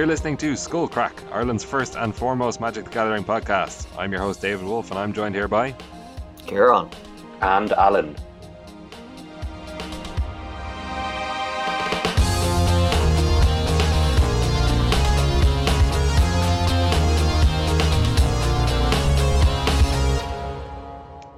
[0.00, 3.86] You're listening to Skull Crack, Ireland's first and foremost Magic the Gathering podcast.
[3.98, 5.74] I'm your host, David Wolf, and I'm joined here by
[6.46, 6.88] Kieran.
[7.42, 8.16] And Alan.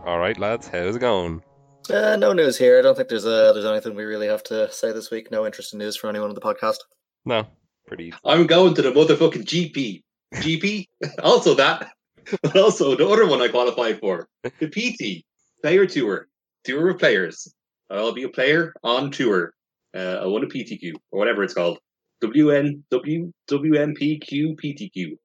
[0.07, 1.43] All right, lads, how's it going?
[1.91, 2.79] Uh, no news here.
[2.79, 5.33] I don't think there's uh, there's anything we really have to say this week.
[5.33, 6.77] No interesting news for anyone on the podcast.
[7.25, 7.49] No,
[7.93, 8.13] pretty.
[8.25, 10.03] I'm going to the motherfucking GP.
[10.35, 10.87] GP,
[11.23, 11.93] also that,
[12.43, 15.25] but also the other one I qualified for, the PT
[15.61, 16.29] Player Tour,
[16.65, 17.53] Tour of Players.
[17.91, 19.53] I'll be a player on tour.
[19.95, 21.79] Uh, I won a PTQ or whatever it's called.
[22.23, 25.17] WN W WMPQ PTQ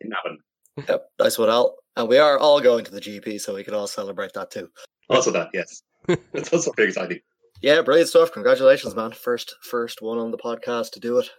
[0.00, 0.38] in Navan.
[0.86, 1.76] Yep, nice one, Al.
[1.96, 4.68] And we are all going to the GP, so we can all celebrate that too.
[5.08, 5.82] Also that, yes.
[6.34, 7.20] It's also very exciting.
[7.62, 8.32] Yeah, brilliant stuff.
[8.32, 9.12] Congratulations, man.
[9.12, 11.30] First, first one on the podcast to do it.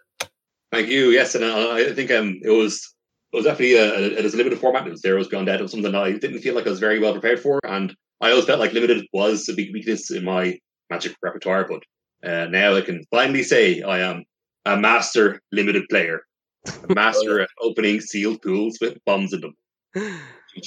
[0.72, 1.12] Thank you.
[1.12, 2.94] Yes, and uh, I think um, it was
[3.32, 4.88] it was definitely a, it was a limited format.
[4.88, 5.60] It was Theros Beyond Death.
[5.60, 7.96] It was something that I didn't feel like I was very well prepared for, and
[8.22, 10.58] I always felt like limited was a big weakness in my
[10.90, 11.68] Magic repertoire.
[11.68, 11.84] But
[12.30, 14.24] uh, now I can finally say I am
[14.66, 16.22] a master limited player,
[16.68, 19.56] a master at opening sealed pools with bombs in them.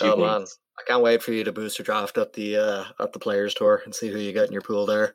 [0.02, 0.44] Oh man.
[0.78, 3.82] I can't wait for you to booster draft at the uh, at the players tour
[3.84, 5.14] and see who you get in your pool there.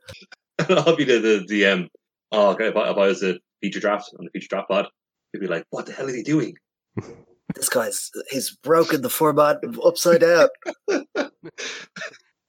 [0.70, 1.90] I'll be the the, the um.
[2.32, 4.88] Oh, okay, if I, if I was a feature draft on the feature draft pod,
[5.32, 6.56] he'd be like, "What the hell is he doing?"
[7.54, 10.50] This guy's he's broken the format upside down.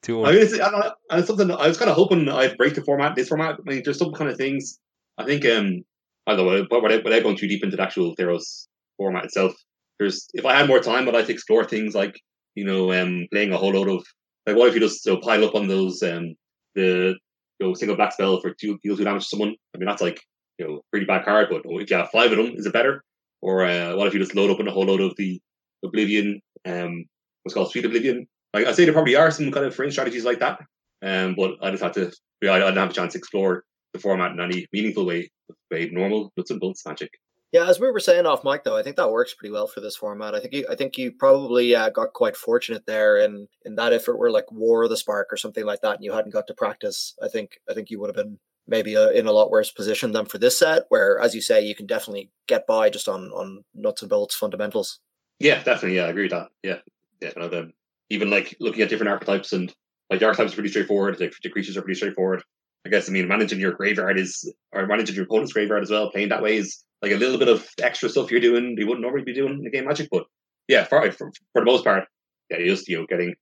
[0.01, 2.75] Two I mean, it's, and I- it's something I was kind of hoping I'd break
[2.75, 3.15] the format.
[3.15, 4.79] This format, I mean, there's some kind of things.
[5.17, 5.83] I think, um,
[6.25, 9.53] I don't know, but without, without going too deep into the actual Theros format itself,
[9.99, 12.19] there's if I had more time, I'd like to explore things like
[12.55, 14.03] you know, um, playing a whole load of
[14.47, 16.33] like what if you just you know, pile up on those um
[16.75, 17.15] the
[17.59, 19.55] you know single black spell for two deal two damage to someone.
[19.73, 20.19] I mean, that's like
[20.57, 23.03] you know pretty bad card, but if you have five of them, is it better?
[23.41, 25.39] Or uh, what if you just load up on a whole load of the
[25.85, 27.05] Oblivion, um,
[27.43, 28.27] what's called Sweet Oblivion?
[28.53, 30.59] Like I say, there probably are some kind of fringe strategies like that,
[31.03, 32.11] um, but I just had to.
[32.41, 33.63] Yeah, I, didn't have a chance to explore
[33.93, 35.29] the format in any meaningful way.
[35.71, 37.11] Way normal nuts and bolts magic.
[37.53, 39.79] Yeah, as we were saying off mic, though, I think that works pretty well for
[39.79, 40.35] this format.
[40.35, 43.93] I think you, I think you probably uh, got quite fortunate there, in in that
[43.93, 46.33] if it were like War of the Spark or something like that, and you hadn't
[46.33, 49.31] got to practice, I think I think you would have been maybe uh in a
[49.31, 52.67] lot worse position than for this set, where, as you say, you can definitely get
[52.67, 54.99] by just on on nuts and bolts fundamentals.
[55.39, 55.97] Yeah, definitely.
[55.97, 56.47] Yeah, I agree with that.
[56.63, 56.79] Yeah,
[57.21, 57.31] yeah.
[57.31, 57.73] Kind um,
[58.09, 59.73] even like looking at different archetypes and
[60.09, 61.19] like the archetypes are pretty straightforward.
[61.19, 62.43] Like the creatures are pretty straightforward.
[62.85, 66.09] I guess I mean managing your graveyard is or managing your opponent's graveyard as well.
[66.11, 69.01] Playing that way is like a little bit of extra stuff you're doing you wouldn't
[69.01, 70.07] normally be doing in the game Magic.
[70.11, 70.25] But
[70.67, 72.05] yeah, for for, for the most part,
[72.49, 73.35] yeah, you just you know getting,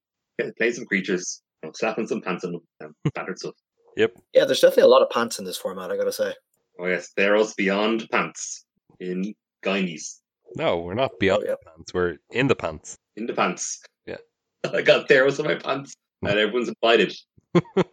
[0.58, 3.54] playing some creatures, you know, slapping some pants them, um, standard stuff.
[3.96, 5.92] Yeah, there's definitely a lot of pants in this format.
[5.92, 6.34] I gotta say.
[6.80, 8.66] Oh yes, Theros beyond pants
[9.00, 9.34] in
[9.64, 10.22] Guineas
[10.58, 11.56] No, we're not beyond Oh, yeah.
[11.66, 11.94] pants.
[11.94, 12.98] We're in the pants.
[13.16, 13.82] in the pants.
[14.06, 14.18] Yeah.
[14.74, 17.14] I got Theros in my pants, and everyone's invited.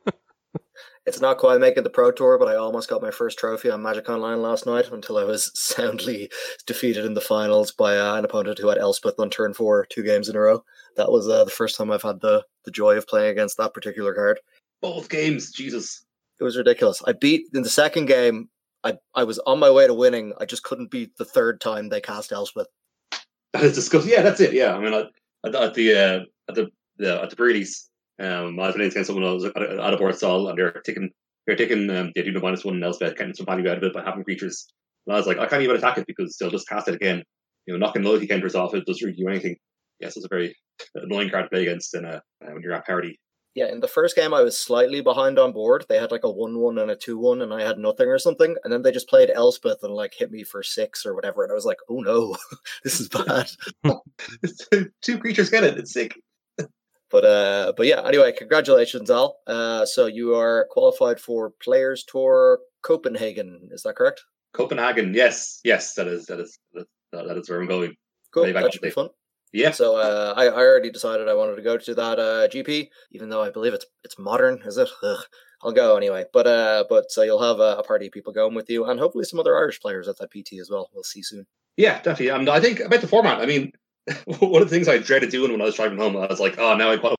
[1.05, 3.83] It's not quite making the pro tour, but I almost got my first trophy on
[3.83, 6.31] Magic Online last night until I was soundly
[6.65, 10.05] defeated in the finals by uh, an opponent who had Elspeth on turn four two
[10.05, 10.63] games in a row.
[10.97, 13.75] That was uh, the first time I've had the the joy of playing against that
[13.75, 14.39] particular card.
[14.83, 16.05] Both games, Jesus.
[16.41, 17.01] It was ridiculous.
[17.07, 18.49] I beat in the second game.
[18.85, 20.33] I I was on my way to winning.
[20.41, 22.67] I just couldn't beat the third time they cast Elspeth.
[23.53, 24.11] That is disgusting.
[24.13, 24.53] Yeah, that's it.
[24.53, 25.07] Yeah, I mean, at,
[25.45, 27.89] at, the- at the uh, at the the at the Breedys,
[28.19, 30.73] um, I was playing against someone else at, a- at a board stall, and they're
[30.85, 31.11] taking
[31.47, 33.83] they're taking um, they do the minus one and Elspeth, getting some value out of
[33.85, 34.67] it by having creatures.
[35.07, 37.23] And I was like, I can't even attack it because they'll just cast it again.
[37.67, 39.57] You know, knocking loyalty counters off it doesn't really do anything.
[40.01, 40.57] Yes, it's a very
[40.97, 42.21] annoying card to play against in a, uh,
[42.53, 43.21] when you're at parity.
[43.55, 45.85] Yeah, in the first game I was slightly behind on board.
[45.89, 48.19] They had like a one one and a two one, and I had nothing or
[48.19, 48.57] something.
[48.65, 51.43] And then they just played Elspeth and like hit me for six or whatever.
[51.43, 52.37] And I was like, oh no,
[52.85, 53.51] this is bad.
[55.03, 55.79] Two creatures get it.
[55.79, 56.19] It's sick.
[57.11, 58.01] But uh, but yeah.
[58.07, 59.37] Anyway, congratulations, Al.
[59.47, 63.69] Uh, so you are qualified for Players Tour Copenhagen.
[63.71, 64.23] Is that correct?
[64.55, 65.13] Copenhagen.
[65.13, 67.97] Yes, yes, that is that is that, that is where I'm going.
[68.33, 68.51] Cool.
[68.51, 69.11] That should be fun.
[69.53, 72.89] Yeah, So uh, I, I already decided I wanted to go to that uh, GP,
[73.13, 74.63] even though I believe it's it's modern.
[74.65, 74.89] Is it?
[75.03, 75.25] Ugh.
[75.63, 76.25] I'll go anyway.
[76.33, 78.99] But uh, but so you'll have a, a party of people going with you, and
[78.99, 80.89] hopefully some other Irish players at that PT as well.
[80.93, 81.47] We'll see soon.
[81.77, 82.29] Yeah, definitely.
[82.29, 83.41] And I think about the format.
[83.41, 83.73] I mean,
[84.39, 86.59] one of the things I dreaded doing when I was driving home, I was like,
[86.59, 87.15] oh, now I,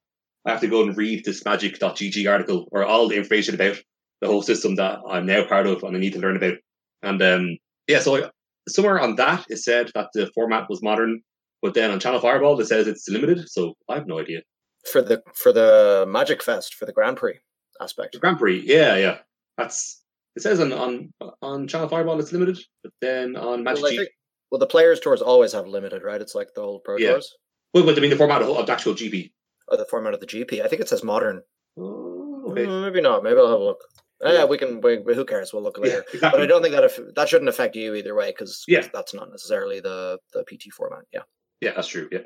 [0.45, 3.77] I have to go and read this magic.gg article or all the information about
[4.21, 6.55] the whole system that I'm now part of and I need to learn about.
[7.01, 7.57] And um,
[7.87, 8.29] yeah, so I,
[8.67, 11.21] somewhere on that it said that the format was modern,
[11.63, 13.49] but then on Channel Fireball it says it's limited.
[13.49, 14.41] So I have no idea.
[14.91, 17.39] for the for the Magic Fest for the Grand Prix
[17.81, 18.13] aspect.
[18.13, 19.17] The Grand Prix, yeah, yeah.
[19.57, 20.03] That's
[20.35, 21.11] it says on on
[21.41, 24.09] on Channel Fireball it's limited, but then on Magic Well, I G- think,
[24.51, 26.21] Well, the players tours always have limited, right?
[26.21, 27.11] It's like the old pro Yeah.
[27.13, 27.33] tours
[27.73, 29.31] Well, but I mean the format of, of the actual GP.
[29.69, 30.61] or the format of the GP.
[30.63, 31.41] I think it says modern.
[31.77, 32.65] Oh, okay.
[32.65, 33.23] Mm, maybe not.
[33.23, 33.81] Maybe I'll have a look.
[34.25, 34.45] Uh, Yeah.
[34.45, 34.79] we can.
[34.81, 35.51] We, who cares?
[35.53, 36.05] We'll look Yeah, later.
[36.13, 36.39] exactly.
[36.39, 38.85] But I don't think that if, that shouldn't affect you either way because Yeah.
[38.93, 41.05] that's not necessarily the the PT format.
[41.13, 41.23] Yeah.
[41.63, 42.09] Yeah, that's true.
[42.11, 42.19] Yeah.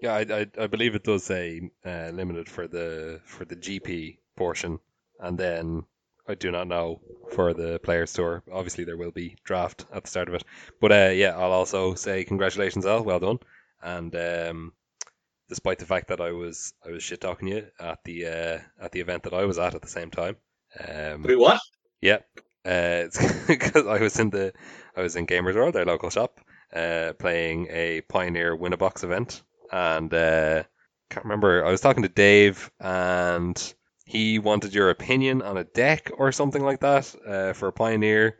[0.00, 4.16] Yeah, I, I, I believe it does say uh, limited for the for the GP
[4.34, 4.78] portion,
[5.18, 5.84] and then
[6.26, 7.02] I do not know
[7.32, 8.42] for the Players Tour.
[8.50, 10.44] Obviously, there will be draft at the start of it,
[10.80, 13.04] but uh, yeah, I'll also say congratulations, Al.
[13.04, 13.40] Well done.
[13.82, 14.72] And um,
[15.50, 18.92] despite the fact that I was I was shit talking you at the uh, at
[18.92, 20.36] the event that I was at at the same time,
[20.82, 21.60] um, Wait, what?
[22.00, 22.20] yeah,
[22.64, 23.04] uh,
[23.46, 24.54] because I was in the
[24.96, 26.40] I was in Gamers World, their local shop,
[26.74, 30.62] uh, playing a Pioneer win a box event, and uh,
[31.10, 31.64] can't remember.
[31.64, 33.74] I was talking to Dave, and
[34.04, 38.36] he wanted your opinion on a deck or something like that uh, for a Pioneer.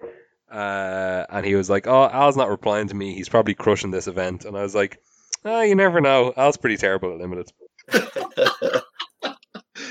[0.51, 3.15] Uh, and he was like, "Oh, Al's not replying to me.
[3.15, 4.99] He's probably crushing this event." And I was like,
[5.45, 6.33] "Oh, you never know.
[6.37, 7.53] Al's pretty terrible at limited."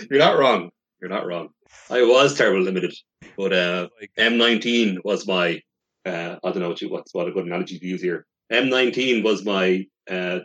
[0.10, 0.72] You're not wrong.
[1.02, 1.50] You're not wrong.
[1.90, 2.94] I was terrible limited,
[3.38, 5.62] but uh, Like, M19 was my.
[6.06, 8.26] Uh, I don't know what, you, what's what a good analogy to use here.
[8.52, 10.40] M19 was my uh,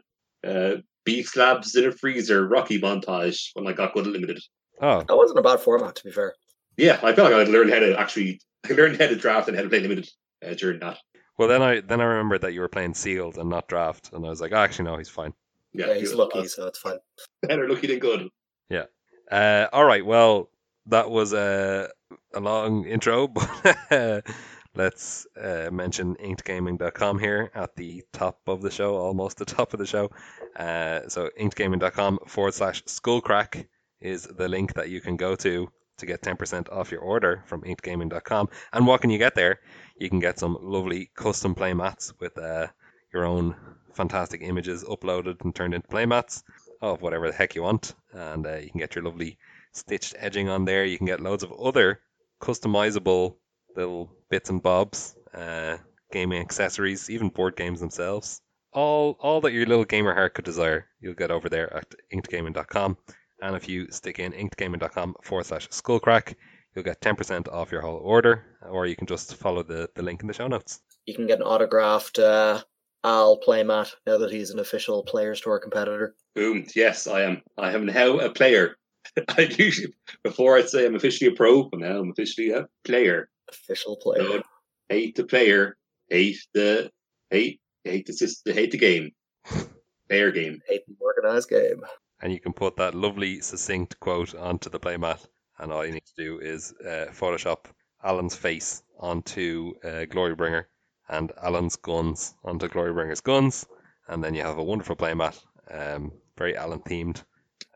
[0.47, 4.41] uh, beef slabs in a freezer Rocky montage when I got good at limited.
[4.81, 6.35] oh, that wasn't a bad format, to be fair.
[6.77, 9.56] Yeah, I felt like I learned how to actually I learned how to draft and
[9.56, 10.09] how to play limited
[10.45, 10.99] uh, during that.
[11.39, 14.27] well then I then I remembered that you were playing sealed and not draft, and
[14.27, 15.33] I was like, oh, "Actually, no, he's fine."
[15.73, 16.99] Yeah, Yeah, he's it lucky, so it's fine.
[17.43, 18.29] Better lucky than good.
[18.69, 18.85] Yeah.
[19.31, 20.05] Uh, all right.
[20.05, 20.50] Well,
[20.87, 21.89] that was a,
[22.35, 23.29] a long intro,
[23.91, 24.25] but
[24.75, 29.79] let's uh, mention inkedgaming.com here at the top of the show, almost the top of
[29.79, 30.11] the show.
[30.56, 33.67] Uh, so inkedgaming.com forward slash skullcrack
[34.00, 37.62] is the link that you can go to to get 10% off your order from
[37.62, 38.49] inkedgaming.com.
[38.73, 39.61] And what can you get there?
[39.97, 42.67] You can get some lovely custom play mats with uh,
[43.12, 43.55] your own
[43.94, 46.43] fantastic images uploaded and turned into play mats
[46.82, 49.38] of whatever the heck you want, and uh, you can get your lovely
[49.73, 50.85] stitched edging on there.
[50.85, 52.00] You can get loads of other
[52.41, 53.37] customizable
[53.76, 55.77] little bits and bobs, uh,
[56.11, 58.41] gaming accessories, even board games themselves.
[58.73, 62.97] All all that your little gamer heart could desire, you'll get over there at inkedgaming.com.
[63.43, 66.35] And if you stick in inkedgaming.com forward slash skullcrack,
[66.75, 70.21] you'll get 10% off your whole order, or you can just follow the, the link
[70.23, 70.81] in the show notes.
[71.07, 72.61] You can get an autographed uh,
[73.05, 76.17] Al playmat now that he's an official Players Tour competitor.
[76.35, 76.67] Boom.
[76.75, 77.43] Yes, I am.
[77.57, 78.75] I am now a player.
[79.39, 79.95] I usually
[80.25, 83.29] before I'd say I'm officially a pro, but now I'm officially a player.
[83.49, 84.23] Official player.
[84.23, 84.43] No,
[84.88, 85.76] hate the player,
[86.08, 86.91] hate the
[87.31, 89.11] hate hate the system, hate the game.
[90.08, 90.61] Player game.
[90.69, 91.81] Hate the organized game.
[92.23, 95.26] and you can put that lovely succinct quote onto the playmat
[95.58, 97.64] and all you need to do is uh, photoshop
[98.02, 100.64] alan's face onto uh, glorybringer
[101.08, 103.67] and alan's guns onto glorybringer's guns
[104.08, 105.37] and then you have a wonderful playmat
[105.70, 107.23] um, very alan themed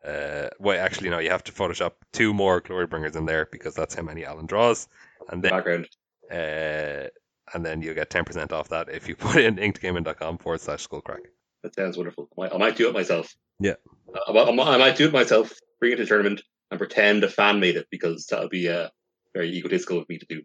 [0.07, 3.95] uh, wait actually no you have to photoshop two more glorybringers in there because that's
[3.95, 4.87] how many alan draws
[5.29, 5.89] and then Background.
[6.31, 7.09] uh,
[7.55, 11.21] and then you'll get 10% off that if you put in inkedgaming.com forward slash skullcrack
[11.63, 12.29] That sounds wonderful.
[12.37, 13.35] I might, I might do it myself.
[13.61, 13.75] Yeah.
[14.15, 15.53] Uh, I, might- I might do it myself.
[15.81, 18.69] Bring it to the tournament and pretend a fan made it because that would be
[18.69, 18.89] uh,
[19.35, 20.43] very egotistical of me to do.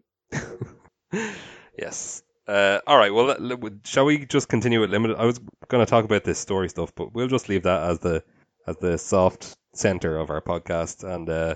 [1.78, 2.22] yes.
[2.46, 3.12] Uh, all right.
[3.12, 3.36] Well,
[3.84, 5.16] shall we just continue with limited?
[5.16, 7.98] I was going to talk about this story stuff, but we'll just leave that as
[8.00, 8.22] the
[8.66, 11.54] as the soft center of our podcast, and uh,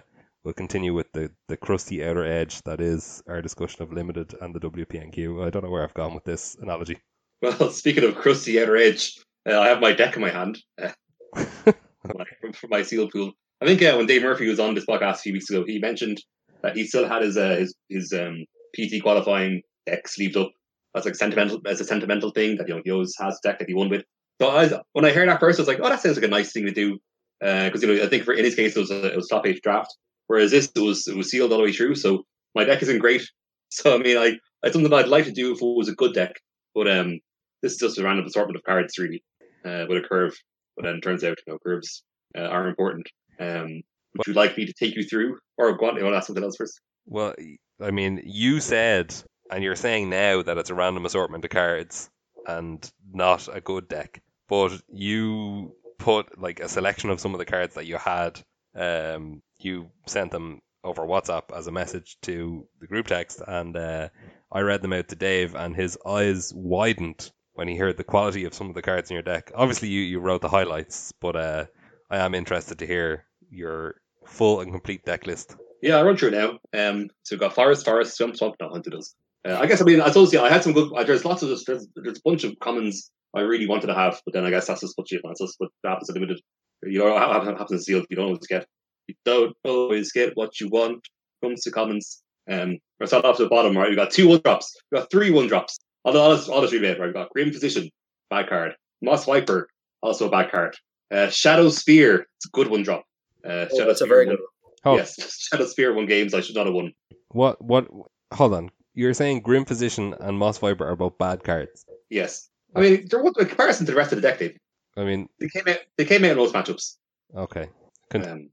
[0.48, 4.54] we'll continue with the the crusty outer edge that is our discussion of limited and
[4.54, 5.46] the WPNQ.
[5.46, 6.96] I don't know where I've gone with this analogy.
[7.42, 10.92] Well, speaking of crusty outer edge, uh, I have my deck in my hand uh,
[11.34, 12.24] my,
[12.54, 13.32] for my seal pool.
[13.60, 15.78] I think uh, when Dave Murphy was on this podcast a few weeks ago, he
[15.80, 16.18] mentioned
[16.62, 20.50] that he still had his uh, his, his um, PT qualifying deck sleeved up.
[20.94, 23.68] That's like sentimental as a sentimental thing that you know he always has deck that
[23.68, 24.04] he won with.
[24.40, 26.28] So I, when I heard that first, I was like, oh, that sounds like a
[26.28, 26.98] nice thing to do.
[27.38, 29.46] Because you know, I think for in his case it was a, it was top
[29.46, 29.94] eight draft,
[30.28, 31.96] whereas this it was it was sealed all the way through.
[31.96, 33.22] So my deck isn't great.
[33.70, 34.32] So I mean, I
[34.62, 36.36] it's something I'd like to do if it was a good deck,
[36.74, 37.20] but um,
[37.60, 39.22] this is just a random assortment of cards really
[39.62, 40.34] uh, with a curve.
[40.74, 42.02] But then it turns out you know curves
[42.34, 43.06] uh, are important.
[43.38, 43.82] Um,
[44.16, 46.28] would you like me to take you through, or go on, you want to ask
[46.28, 46.80] something else first?
[47.04, 47.34] Well,
[47.78, 49.14] I mean, you said,
[49.50, 52.08] and you're saying now that it's a random assortment of cards
[52.46, 57.44] and not a good deck, but you put like a selection of some of the
[57.44, 58.40] cards that you had.
[58.74, 64.08] Um, you sent them over WhatsApp as a message to the group text, and uh,
[64.50, 68.44] I read them out to Dave, and his eyes widened when he heard the quality
[68.44, 69.50] of some of the cards in your deck.
[69.54, 71.64] Obviously, you, you wrote the highlights, but uh,
[72.10, 75.56] I am interested to hear your full and complete deck list.
[75.82, 76.58] Yeah, I'll run through now.
[76.72, 79.14] Um, so we've got Forest, Forest, Swamp, Swamp, no, Hunted us.
[79.46, 80.92] Uh, I guess I mean I told you I had some good.
[80.92, 84.20] Uh, there's lots of there's, there's a bunch of commons I really wanted to have,
[84.24, 86.40] but then I guess that's just what you that's just what happens limited.
[86.82, 88.06] You know, happens in sealed.
[88.10, 88.66] You don't always get
[89.08, 91.06] you don't always get what you want.
[91.42, 92.22] Comes to commons.
[92.50, 93.90] Um, I start off to the bottom, right?
[93.90, 94.74] We got two one drops.
[94.90, 95.78] We got three one drops.
[96.04, 97.08] All the all the, all the three made, right?
[97.08, 97.90] We got Grim Physician,
[98.30, 98.74] bad card.
[99.02, 99.68] Moss Viper,
[100.02, 100.76] also a bad card.
[101.10, 103.04] Uh, Shadow Spear, it's a good one drop.
[103.44, 104.72] Uh, Oh, Shadow that's a very won- good one.
[104.84, 105.16] Oh, Yes,
[105.50, 106.92] Shadow Spear won games I should not have won.
[107.28, 107.86] what what?
[108.34, 108.70] Hold on.
[108.94, 111.84] You're saying Grim Physician and Moss Viper are both bad cards.
[112.10, 114.38] Yes, I mean they're in comparison to the rest of the deck.
[114.38, 114.56] They
[114.96, 116.96] I mean, they came out they came out in most matchups.
[117.36, 117.68] okay.
[118.10, 118.50] Con- Um,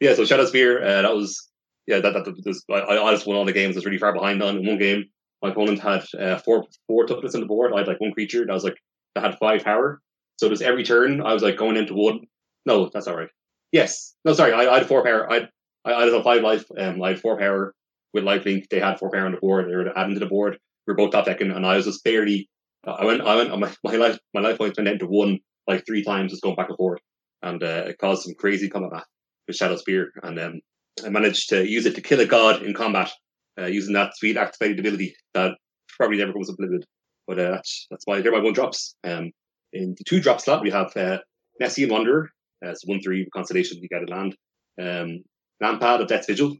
[0.00, 1.48] yeah, so Shadow Spear, uh, that was
[1.86, 3.76] yeah that that, that was, I, I just won all the games.
[3.76, 5.04] I was really far behind on in one game.
[5.42, 7.72] My opponent had uh, four four toughness on the board.
[7.74, 8.76] I had like one creature that was like
[9.14, 10.00] that had five power.
[10.36, 12.20] So just every turn I was like going into one.
[12.66, 13.28] No, that's all right.
[13.72, 15.30] Yes, no, sorry, I, I had four power.
[15.30, 15.48] I
[15.84, 16.64] I, I had five life.
[16.78, 17.74] Um, I had four power
[18.12, 18.68] with lifelink.
[18.70, 19.68] They had four power on the board.
[19.68, 20.58] They were adding to the board.
[20.86, 22.48] We were both top decking, and I was just barely.
[22.84, 23.22] I went.
[23.22, 23.58] I went.
[23.58, 24.18] My, my life.
[24.34, 27.00] My life points went down to one like three times, just going back and forth,
[27.42, 29.04] and uh, it caused some crazy combat
[29.52, 30.60] Shadow Spear, and um,
[31.04, 33.10] I managed to use it to kill a god in combat
[33.58, 35.52] uh, using that sweet activated ability that
[35.96, 36.84] probably never comes up limited.
[37.26, 38.94] But uh, that's that's why my one drops.
[39.04, 39.32] Um,
[39.72, 41.18] in the two drop slot we have uh,
[41.60, 42.30] Nessian Wanderer,
[42.64, 43.78] uh, one three constellation.
[43.80, 44.36] You get a land.
[44.80, 45.22] Um,
[45.62, 46.56] Lampad of Death's Vigil,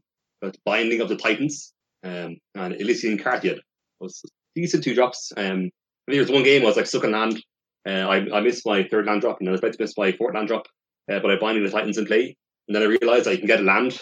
[0.65, 3.59] Binding of the Titans, um, and Elysian Cartiad.
[3.99, 4.21] Was
[4.55, 5.31] decent two drops.
[5.35, 5.71] Um, I think
[6.07, 7.43] there was one game I was like stuck on land.
[7.87, 10.11] Uh, I, I missed my third land drop, and I was about to miss my
[10.11, 10.67] fourth land drop,
[11.11, 12.35] uh, but I binding the Titans in play,
[12.67, 13.99] and then I realized I can get land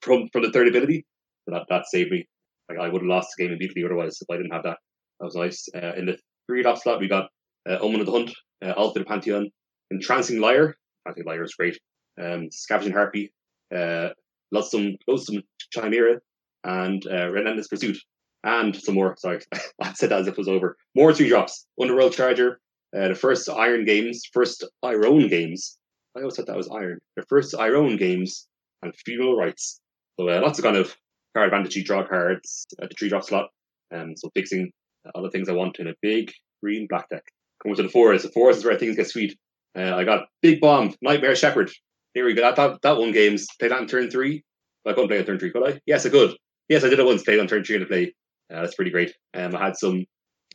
[0.00, 1.04] from from the third ability.
[1.44, 2.26] So that that saved me.
[2.68, 4.78] Like I would have lost the game immediately otherwise if I didn't have that.
[5.20, 5.68] That was nice.
[5.74, 7.28] Uh, in the three drop slot, we got
[7.68, 8.32] uh, Omen of the Hunt,
[8.64, 9.50] uh, Altar of the Pantheon,
[9.90, 10.76] Entrancing Lyre.
[11.14, 11.78] Think Lyre is great.
[12.20, 13.32] Um, Scavenging Harpy,
[13.74, 14.08] uh,
[14.50, 16.18] Loathsome, Loathsome Chimera,
[16.64, 17.96] and uh, Relentless Pursuit,
[18.42, 19.14] and some more.
[19.18, 19.40] Sorry,
[19.82, 20.76] I said that as if it was over.
[20.94, 21.66] More three drops.
[21.80, 22.60] Underworld Charger,
[22.96, 25.78] uh, the first Iron Games, first Iron Games.
[26.16, 26.98] I always thought that was Iron.
[27.16, 28.46] The first Iron Games
[28.82, 29.80] and Funeral Rites.
[30.18, 30.96] So uh, lots of kind of
[31.34, 33.50] card advantage, draw cards at the three drop slot.
[33.94, 34.72] Um, so fixing
[35.14, 36.32] all the things I want in a big
[36.62, 37.24] green black deck.
[37.62, 38.24] Coming to the forest.
[38.24, 39.36] The forest is where things get sweet.
[39.76, 41.70] Uh, I got Big Bomb, Nightmare Shepherd.
[42.14, 42.42] Here we go.
[42.42, 43.46] That, that, that one games.
[43.58, 44.42] Played that on turn three.
[44.86, 45.80] I couldn't play on turn three, could I?
[45.84, 46.34] Yes, I could.
[46.68, 47.24] Yes, I did it once.
[47.24, 48.14] Played on turn three to play.
[48.52, 49.14] Uh, that's pretty great.
[49.34, 50.06] Um, I had some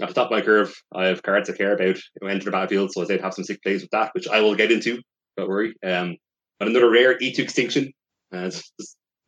[0.01, 0.73] at the top of my curve.
[0.93, 3.43] I have cards I care about who enter the battlefield, so I did have some
[3.43, 5.01] sick plays with that, which I will get into.
[5.37, 5.73] Don't worry.
[5.85, 6.17] Um,
[6.59, 7.91] but another rare Eat to Extinction.
[8.33, 8.51] Uh,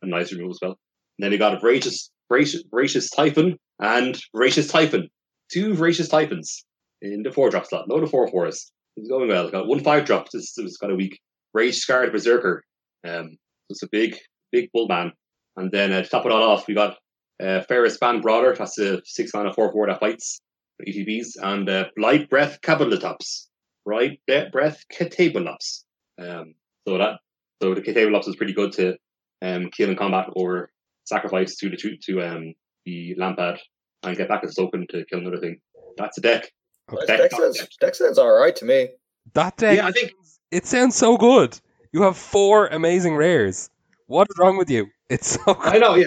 [0.02, 0.78] a nice removal as well.
[1.18, 5.08] And then we got a Voracious, Voracious, Voracious Typhon and Voracious Typhon.
[5.52, 6.64] Two Voracious Typhons
[7.02, 7.86] in the four drop slot.
[7.88, 8.70] No, the four fours.
[8.96, 9.50] It's going well.
[9.50, 10.30] Got one five drop.
[10.30, 11.18] This was kind of weak.
[11.52, 12.64] Rage Scarred Berserker.
[13.06, 13.36] Um,
[13.70, 14.16] it's a big,
[14.52, 15.12] big bull man.
[15.56, 16.96] And then uh, to top it all off, we got
[17.42, 18.54] uh, Pheres-Band Brawler.
[18.54, 20.40] That's a six mana four four that fights
[20.76, 21.36] for ETBs.
[21.42, 23.46] And uh, Blightbreath Catoblepas.
[23.84, 25.83] Bright Bre- Breath Catoblepas.
[26.18, 26.54] Um,
[26.86, 27.20] so that
[27.62, 28.96] so the Catoblepas is pretty good to
[29.42, 30.70] um, kill in combat or
[31.04, 32.54] sacrifice to the to, to um,
[32.84, 33.58] the Lampad
[34.02, 35.60] and get back as token to kill another thing.
[35.96, 36.50] That's a deck.
[36.92, 37.06] Nice.
[37.06, 38.90] Deck- Deck sounds, deck sounds all right to me.
[39.32, 40.12] that deck, Yeah, I think
[40.50, 41.58] it sounds so good.
[41.92, 43.70] You have four amazing rares.
[44.06, 44.88] What is wrong with you?
[45.08, 45.56] It's so good.
[45.60, 46.06] I know, yeah.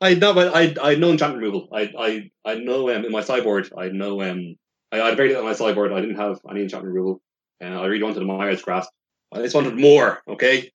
[0.00, 1.68] I know, but I I know enchantment removal.
[1.72, 3.70] I I I know um, in my sideboard.
[3.76, 4.56] I know um
[4.90, 5.92] I, I had very little on my sideboard.
[5.92, 7.20] I didn't have any enchantment removal,
[7.60, 8.88] and I really wanted a Mire's Grasp.
[9.34, 10.20] I just wanted more.
[10.28, 10.70] Okay.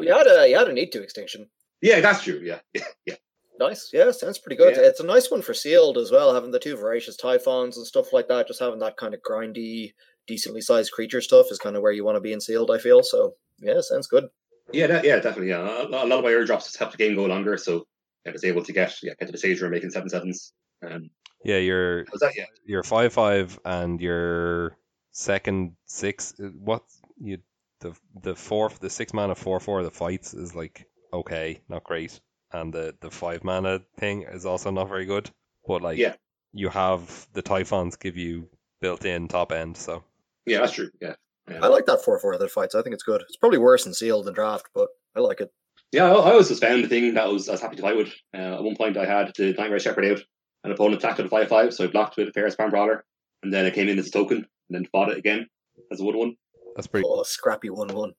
[0.00, 1.48] You had a you had a need to extinction.
[1.80, 2.40] Yeah, that's true.
[2.42, 2.58] Yeah,
[3.06, 3.14] yeah.
[3.60, 4.76] Nice, yeah, sounds pretty good.
[4.76, 4.82] Yeah.
[4.82, 8.12] It's a nice one for sealed as well, having the two voracious typhons and stuff
[8.12, 8.46] like that.
[8.46, 9.92] Just having that kind of grindy,
[10.26, 12.70] decently sized creature stuff is kind of where you want to be in sealed.
[12.70, 13.34] I feel so.
[13.60, 14.26] Yeah, sounds good.
[14.72, 15.48] Yeah, that, yeah, definitely.
[15.48, 17.86] Yeah, a, a lot of my airdrops just help the game go longer, so
[18.26, 20.52] I was able to get yeah get to the stage where I'm making seven sevens.
[20.88, 21.10] Um,
[21.44, 22.46] Yeah, your was that yeah?
[22.64, 24.76] your five five and your
[25.12, 26.34] second six.
[26.40, 26.82] uh, What
[27.18, 27.38] you
[27.80, 32.20] the the fourth the six mana four four the fights is like okay, not great,
[32.52, 35.30] and the the five mana thing is also not very good.
[35.66, 36.14] But like Yeah.
[36.52, 38.48] you have the typhons give you
[38.80, 40.02] built in top end, so
[40.46, 40.90] Yeah, that's true.
[41.00, 41.14] Yeah.
[41.48, 42.74] Um, I like that four four of the fights.
[42.74, 43.22] I think it's good.
[43.22, 45.50] It's probably worse than sealed than draft, but I like it.
[45.92, 47.82] Yeah, I, I always just found the thing that I was, I was happy to
[47.82, 48.12] fight with.
[48.34, 50.20] Uh, at one point, I had the Nightmare Shepherd out.
[50.64, 53.04] An opponent attacked with a 5 5, so I blocked with a Pheres-Band Brawler.
[53.42, 55.46] And then it came in as a token, and then fought it again
[55.90, 56.36] as a 1 1.
[56.78, 57.08] That's pretty.
[57.10, 58.12] Oh, scrappy one one.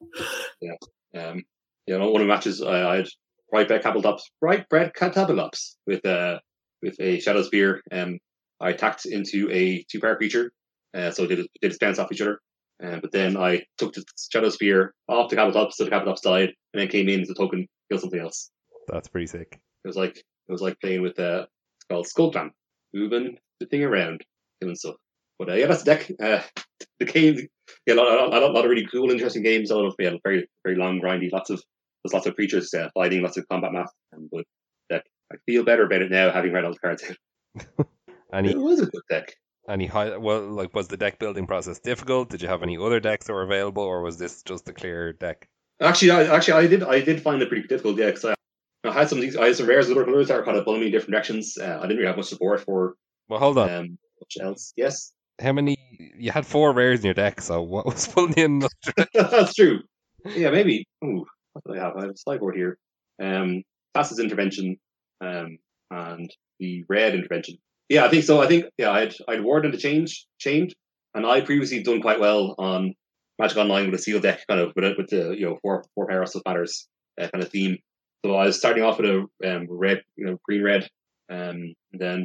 [0.59, 0.73] Yeah,
[1.15, 1.43] um,
[1.87, 3.07] you know, one of the matches, I, I had
[3.53, 6.39] Blightbreath Catoblepas, Bright Bread Catabaltops with, uh,
[6.81, 7.81] with a Shadow Spear.
[7.89, 8.19] Um,
[8.59, 10.51] I attacked into a two power creature,
[10.93, 12.41] uh, so did, did its bounce off each other.
[12.83, 16.49] Uh, but then I took the Shadow Spear off the Catoblepas, so the Catoblepas died,
[16.73, 18.51] and then came in as a token, kill something else.
[18.89, 19.57] That's pretty sick.
[19.85, 21.45] It was like it was like playing with uh,
[21.77, 22.49] it's called Skullclamp.
[22.93, 24.21] moving the thing around,
[24.59, 24.95] doing stuff.
[25.37, 26.11] But uh, yeah, that's the deck.
[26.21, 26.41] Uh,
[26.99, 27.47] the game,
[27.85, 29.71] yeah, a lot, a, lot, a lot of really cool, interesting games.
[29.71, 31.31] A lot of yeah, very very long, grindy.
[31.31, 31.61] Lots of
[32.03, 33.91] there's lots of creatures uh, fighting, lots of combat math.
[34.11, 34.45] And but
[34.89, 37.87] deck, I feel better about it now, having read all the cards out.
[38.33, 39.33] Any It was a good deck.
[39.67, 42.29] any high well like was the deck building process difficult?
[42.29, 45.13] Did you have any other decks that were available, or was this just the clear
[45.13, 45.47] deck?
[45.81, 47.97] Actually, I, actually, I did I did find it pretty difficult.
[47.97, 48.35] Yeah, because I,
[48.85, 50.81] I had some I had some rares with other colors that were kind of pulling
[50.81, 51.57] me in different directions.
[51.57, 52.95] Uh, I didn't really have much support for
[53.29, 53.69] Well, hold on.
[53.69, 54.73] um much else.
[54.77, 55.77] Yes, How many?
[56.17, 58.59] You had four rares in your deck, so what was pulling in?
[58.59, 59.79] the- that's true.
[60.25, 60.85] Yeah, maybe.
[61.03, 61.95] Ooh, what do I have?
[61.95, 62.77] I have a sideboard here.
[63.21, 63.63] Um,
[63.95, 64.77] Thassa's intervention,
[65.21, 65.57] um,
[65.91, 66.29] and
[66.59, 67.57] the red intervention.
[67.87, 68.41] Yeah, I think so.
[68.41, 70.73] I think yeah, I'd I'd warden the change chained,
[71.15, 72.93] and I previously done quite well on
[73.39, 75.83] Magic Online with a seal deck, kind of with, a, with the you know four
[75.95, 76.87] four power of matters
[77.19, 77.77] uh, kind of theme.
[78.25, 80.83] So I was starting off with a um, red, you know, green red,
[81.29, 82.19] um, and then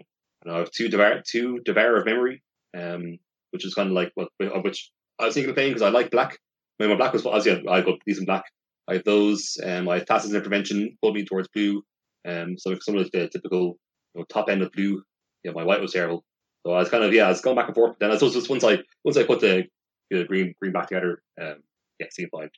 [0.44, 2.42] you know, I have two Devour, two Devour of Memory,
[2.76, 3.19] um,
[3.50, 6.11] which is kind of like what which I was thinking of playing because I like
[6.11, 6.38] black.
[6.78, 8.45] When my black was obviously I got decent black.
[8.88, 9.57] I have those.
[9.62, 11.83] Um, I have Thassa's intervention pulled me towards blue.
[12.26, 13.78] Um, so some of the typical
[14.14, 15.02] you know, top end of blue.
[15.45, 16.25] Yeah, my white was terrible.
[16.66, 17.97] So I was kind of yeah, I was going back and forth.
[18.00, 19.64] Then I suppose just once I once I put the,
[20.11, 21.62] the green green back together, um,
[22.00, 22.50] yeah, seemed fine.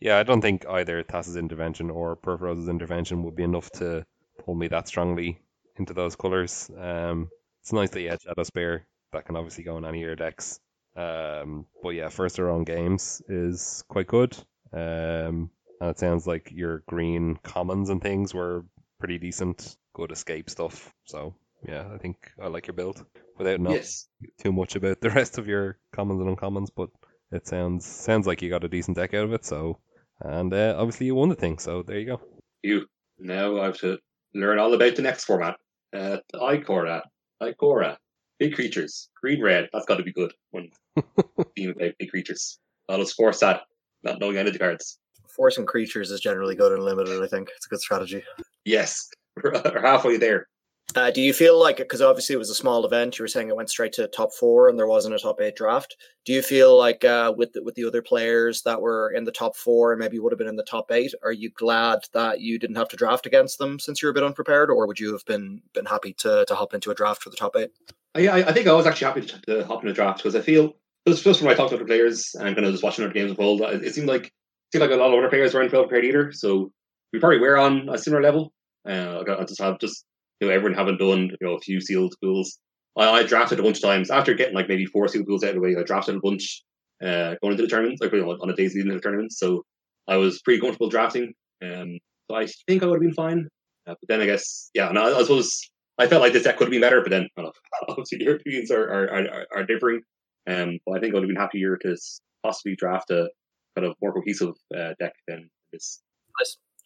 [0.00, 4.04] yeah, I don't think either Thassa's intervention or Purphoros's intervention would be enough to
[4.44, 5.38] pull me that strongly
[5.76, 6.70] into those colors.
[6.78, 7.30] Um,
[7.62, 8.86] it's nice that you had Shadow Spear.
[9.14, 10.60] That can obviously go in any of your decks.
[10.96, 14.36] Um, but yeah, first around games is quite good.
[14.72, 18.64] Um, and it sounds like your green commons and things were
[18.98, 20.92] pretty decent, good escape stuff.
[21.04, 21.34] So
[21.66, 23.04] yeah, I think I like your build
[23.38, 24.08] without knowing Yes.
[24.38, 26.90] too much about the rest of your commons and uncommons, but
[27.32, 29.44] it sounds sounds like you got a decent deck out of it.
[29.44, 29.78] So,
[30.20, 31.58] and uh, obviously you won the thing.
[31.58, 32.20] So there you go.
[32.62, 32.86] You
[33.18, 33.98] now I have to
[34.34, 35.56] learn all about the next format.
[35.92, 37.02] Uh, the Ikoria,
[37.40, 37.96] Ikoria,
[38.38, 39.68] big creatures, green red.
[39.72, 40.70] That's got to be good when
[41.54, 42.58] being about big creatures.
[42.88, 43.62] I'll just force that,
[44.02, 44.98] not knowing any of the cards.
[45.28, 47.22] Forcing creatures is generally good and limited.
[47.22, 48.22] I think it's a good strategy.
[48.64, 49.08] Yes,
[49.42, 50.48] we're halfway there.
[50.96, 53.48] Uh, do you feel like because obviously it was a small event, you were saying
[53.48, 55.96] it went straight to top four and there wasn't a top eight draft.
[56.24, 59.32] Do you feel like uh, with the, with the other players that were in the
[59.32, 62.40] top four and maybe would have been in the top eight, are you glad that
[62.40, 65.00] you didn't have to draft against them since you were a bit unprepared, or would
[65.00, 67.70] you have been been happy to to hop into a draft for the top eight?
[68.16, 70.40] Yeah, I, think I was actually happy to, to hop in a draft because I
[70.40, 70.76] feel
[71.08, 73.30] just just when I talked to other players and kind of just watching other games
[73.30, 74.32] unfold, it, it seemed like it
[74.72, 76.32] seemed like a lot of other players weren't well prepared either.
[76.32, 76.70] So
[77.12, 78.52] we probably were on a similar level.
[78.86, 80.04] Uh, I just have just
[80.40, 82.58] you know everyone having done you know a few sealed pools.
[82.96, 85.50] I, I drafted a bunch of times after getting like maybe four sealed pools out
[85.50, 85.76] of the way.
[85.78, 86.62] I drafted a bunch
[87.02, 89.32] uh, going into the tournament, like you know, on a day's leading into the tournament.
[89.32, 89.64] So
[90.08, 91.32] I was pretty comfortable drafting.
[91.62, 91.98] Um,
[92.30, 93.48] so I think I would have been fine.
[93.86, 95.60] Uh, but then I guess yeah, and I, I suppose
[95.98, 97.52] I felt like this deck could have been better, but then well,
[97.88, 100.00] obviously the Europeans are are, are, are differing.
[100.46, 101.96] Um, but I think I would have been happier to
[102.42, 103.28] possibly draft a
[103.74, 106.00] kind of more cohesive uh, deck than this.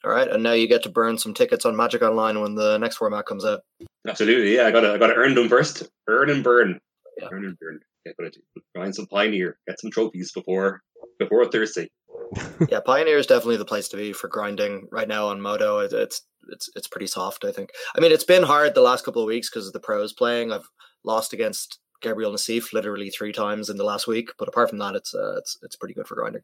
[0.05, 0.11] Nice.
[0.11, 2.79] All right, and now you get to burn some tickets on Magic Online when the
[2.79, 3.61] next format comes out.
[4.07, 4.67] Absolutely, yeah.
[4.67, 5.89] I gotta I gotta earn them first.
[6.07, 6.81] Earn and burn.
[7.21, 7.29] Yeah.
[7.33, 7.81] Earn and burn.
[8.07, 10.83] Yeah, gotta do- grind some pioneer, get some trophies before
[11.19, 11.91] before Thursday.
[12.69, 15.79] yeah, Pioneer is definitely the place to be for grinding right now on Moto.
[15.79, 17.71] It, it's it's it's pretty soft, I think.
[17.97, 20.53] I mean, it's been hard the last couple of weeks because of the pros playing.
[20.53, 20.69] I've
[21.05, 24.95] lost against Gabriel Nassif literally three times in the last week, but apart from that,
[24.95, 26.43] it's uh, it's it's pretty good for grinding.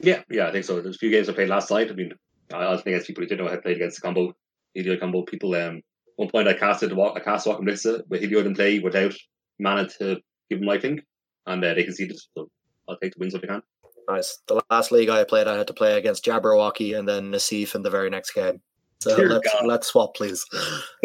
[0.00, 0.80] Yeah, yeah, I think so.
[0.80, 1.90] There's a few games I played last night.
[1.90, 2.12] I mean,
[2.56, 4.34] I was playing against people who didn't know how to play against the combo,
[4.76, 5.22] Heliod combo.
[5.22, 5.82] People, um,
[6.16, 9.14] one point I casted a walk, I cast Walking Ballista with Heliod in play without
[9.58, 11.00] mana to give them lifelink,
[11.46, 12.18] and uh, they conceded.
[12.36, 12.48] So
[12.88, 13.62] I'll take the wins if I can.
[14.08, 14.38] Nice.
[14.46, 17.82] The last league I played, I had to play against Jabberwocky and then Nassif in
[17.82, 18.60] the very next game.
[19.00, 19.66] So Dear let's God.
[19.66, 20.44] let's swap, please.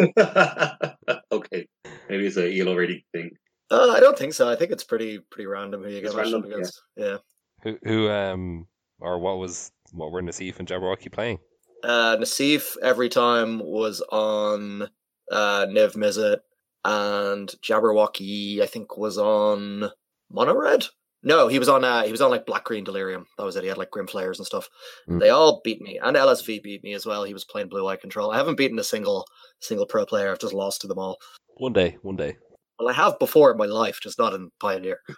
[0.00, 1.66] okay,
[2.08, 3.30] maybe it's a ELO rating thing.
[3.70, 4.48] Uh, I don't think so.
[4.48, 6.38] I think it's pretty pretty random who you get It's matched yeah.
[6.38, 6.82] against.
[6.96, 7.16] Yeah.
[7.62, 8.66] Who, who, um,
[9.00, 11.38] or what was what were Nassif and Jabberwocky playing?
[11.82, 14.88] Uh, Nassif every time was on
[15.30, 16.38] uh, Niv Mizzet,
[16.84, 19.90] and Jabberwocky I think was on
[20.30, 20.86] Mono Red.
[21.22, 23.26] No, he was on uh, he was on like Black Green Delirium.
[23.36, 23.62] That was it.
[23.62, 24.68] He had like Grim Flayers and stuff.
[25.08, 25.20] Mm.
[25.20, 27.24] They all beat me, and LSV beat me as well.
[27.24, 28.30] He was playing Blue Eye Control.
[28.30, 29.26] I haven't beaten a single
[29.60, 30.30] single pro player.
[30.30, 31.18] I've just lost to them all.
[31.56, 32.36] One day, one day.
[32.78, 35.00] Well, I have before in my life, just not in Pioneer.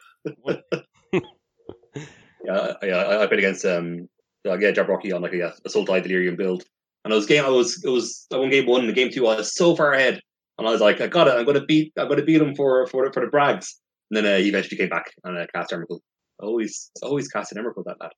[2.44, 4.09] Yeah, I, I, I played against um,
[4.46, 6.64] uh, yeah, Jabberwocky on like a yeah, Sultai Delirium build,
[7.05, 7.44] and it was game.
[7.44, 9.92] I was it was I won game one, and game two I was so far
[9.92, 10.20] ahead,
[10.59, 11.35] and I was like, I got it.
[11.35, 11.92] I'm gonna beat.
[11.98, 13.78] I'm gonna beat him for for for the brags.
[14.11, 16.00] And then uh, he eventually came back and uh, cast Emrakul.
[16.40, 18.11] Always always cast casting Emrakul that lad.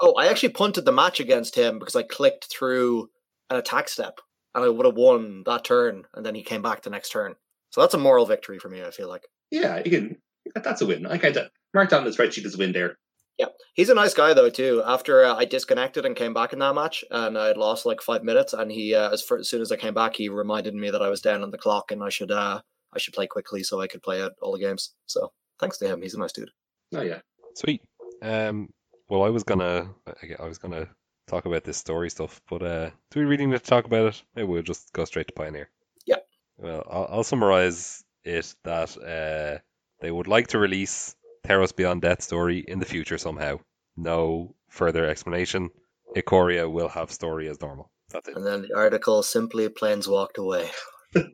[0.00, 3.08] Oh, I actually punted the match against him because I clicked through
[3.50, 4.18] an attack step,
[4.54, 7.34] and I would have won that turn, and then he came back the next turn.
[7.70, 8.82] So that's a moral victory for me.
[8.82, 9.26] I feel like.
[9.50, 10.16] Yeah, you can.
[10.54, 11.06] That's a win.
[11.06, 12.96] I kind of marked down the spreadsheet as a win there.
[13.38, 14.82] Yeah, he's a nice guy though too.
[14.84, 18.00] After uh, I disconnected and came back in that match, and I had lost like
[18.00, 20.74] five minutes, and he uh, as, for, as soon as I came back, he reminded
[20.74, 22.60] me that I was down on the clock and I should uh,
[22.94, 24.94] I should play quickly so I could play out all the games.
[25.06, 26.50] So thanks to him, he's a nice dude.
[26.94, 27.20] Oh yeah,
[27.54, 27.82] Sweet.
[28.22, 28.68] Um,
[29.08, 30.88] well, I was gonna, I I was gonna
[31.26, 34.22] talk about this story stuff, but uh, do we really need to talk about it?
[34.34, 35.70] Maybe we'll just go straight to Pioneer.
[36.06, 36.16] Yeah.
[36.58, 39.60] Well, I'll, I'll summarize it that uh,
[40.00, 41.16] they would like to release
[41.46, 43.60] Theros Beyond Death story in the future somehow.
[43.96, 45.70] No further explanation.
[46.16, 47.90] Ikoria will have story as normal.
[48.10, 48.36] That's it.
[48.36, 50.68] And then the article simply planes walked away.
[51.14, 51.24] Dear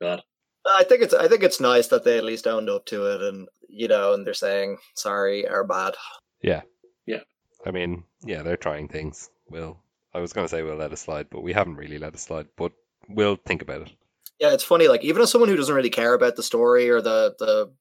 [0.00, 0.22] God.
[0.66, 3.22] I think it's I think it's nice that they at least owned up to it,
[3.22, 5.94] and you know, and they're saying sorry, our bad.
[6.42, 6.62] Yeah.
[7.06, 7.20] Yeah.
[7.64, 9.30] I mean, yeah, they're trying things.
[9.48, 9.78] We'll.
[10.12, 12.48] I was gonna say we'll let it slide, but we haven't really let it slide.
[12.56, 12.72] But
[13.08, 13.92] we'll think about it.
[14.38, 14.88] Yeah, it's funny.
[14.88, 17.72] Like even as someone who doesn't really care about the story or the the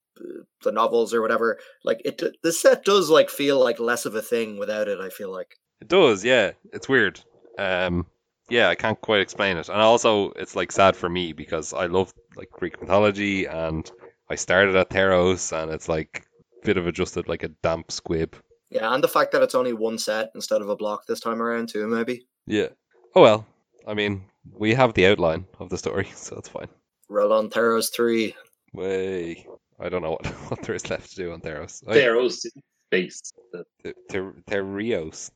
[0.63, 4.22] the novels or whatever, like it the set does like feel like less of a
[4.22, 5.00] thing without it.
[5.00, 5.58] I feel like.
[5.80, 6.52] It does, yeah.
[6.74, 7.22] It's weird.
[7.60, 8.08] Um,
[8.50, 9.70] yeah, I can't quite explain it.
[9.70, 13.89] And also, it's like sad for me because I love like Greek mythology, and
[14.30, 16.26] I started at Theros, and it's like
[16.63, 18.36] a bit of adjusted like a damp squib.
[18.70, 21.41] Yeah, and the fact that it's only one set instead of a block this time
[21.41, 22.26] around too, maybe.
[22.48, 22.70] Yeah.
[23.15, 23.46] Oh well.
[23.86, 26.67] I mean, we have the outline of the story, so it's fine.
[27.10, 28.36] Roll on Theros three.
[28.73, 29.47] Way.
[29.79, 31.83] I don't know what, what there is left to do on Theros.
[31.88, 33.21] I- Theros in space.
[33.53, 35.31] The- Th- Ther- Therios.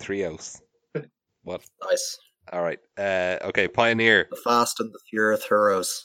[0.00, 0.60] Trios.
[1.42, 1.62] What?
[1.88, 2.18] Nice.
[2.52, 2.78] All right.
[2.98, 4.26] Uh, okay, Pioneer.
[4.30, 6.02] The Fast and the Furious Theros.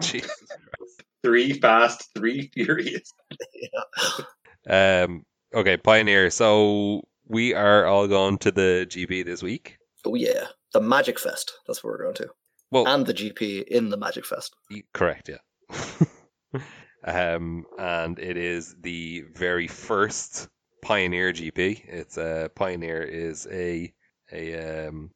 [0.00, 0.30] Jesus
[1.24, 3.12] Three fast, three furious.
[4.68, 5.04] yeah.
[5.04, 6.30] Um, okay, Pioneer.
[6.30, 9.78] So we are all going to the GP this week.
[10.06, 11.52] Oh yeah, the Magic Fest.
[11.66, 12.28] That's what we're going to.
[12.70, 14.54] Well, And the GP in the Magic Fest.
[14.92, 16.60] correct, yeah.
[17.04, 20.48] um, and it is the very first
[20.82, 21.84] Pioneer GP.
[21.88, 23.92] It's uh, Pioneer is a
[24.32, 25.10] a um,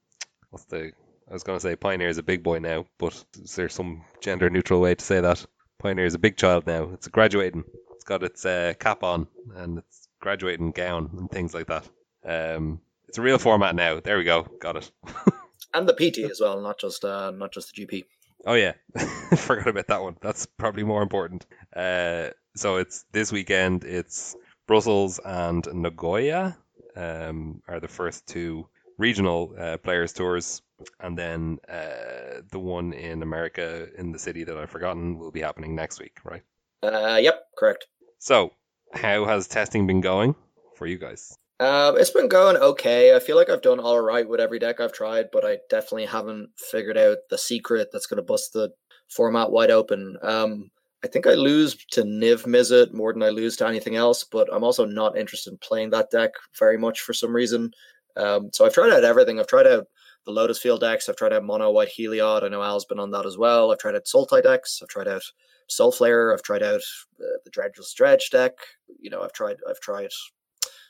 [0.51, 0.91] what's the?
[1.29, 4.03] I was going to say Pioneer is a big boy now, but is there some
[4.21, 5.47] gender neutral way to say that?
[5.79, 6.91] Pioneer is a big child now.
[6.93, 7.63] It's graduating.
[7.95, 11.89] It's got its uh, cap on and its graduating gown and things like that.
[12.25, 13.99] Um, it's a real format now.
[13.99, 14.47] There we go.
[14.61, 14.91] Got it.
[15.73, 18.05] And the PT as well, not just uh, not just the GP.
[18.45, 18.73] Oh yeah,
[19.37, 20.17] forgot about that one.
[20.21, 21.47] That's probably more important.
[21.77, 23.85] Uh, so it's this weekend.
[23.85, 24.35] It's
[24.67, 26.57] Brussels and Nagoya
[26.97, 28.67] um, are the first two
[28.99, 30.61] regional uh, players tours,
[30.99, 35.41] and then uh, the one in America in the city that I've forgotten will be
[35.41, 36.43] happening next week, right?
[36.83, 37.87] Uh, yep, correct.
[38.19, 38.51] So,
[38.93, 40.35] how has testing been going
[40.75, 41.39] for you guys?
[41.61, 43.15] Um, it's been going okay.
[43.15, 46.07] I feel like I've done all right with every deck I've tried, but I definitely
[46.07, 48.71] haven't figured out the secret that's going to bust the
[49.11, 50.17] format wide open.
[50.23, 50.71] Um,
[51.05, 54.49] I think I lose to Niv Mizzet more than I lose to anything else, but
[54.51, 57.73] I'm also not interested in playing that deck very much for some reason.
[58.17, 59.39] Um, so I've tried out everything.
[59.39, 59.87] I've tried out
[60.25, 61.11] the Lotus Field decks.
[61.11, 62.43] I've tried out Mono White Heliod.
[62.43, 63.71] I know Al's been on that as well.
[63.71, 64.81] I've tried out Sultai decks.
[64.83, 65.23] I've tried out
[65.71, 66.33] Soulflare.
[66.33, 66.81] I've tried out
[67.21, 68.53] uh, the Dredgeless Dredge deck.
[68.99, 69.57] You know, I've tried.
[69.69, 70.11] I've tried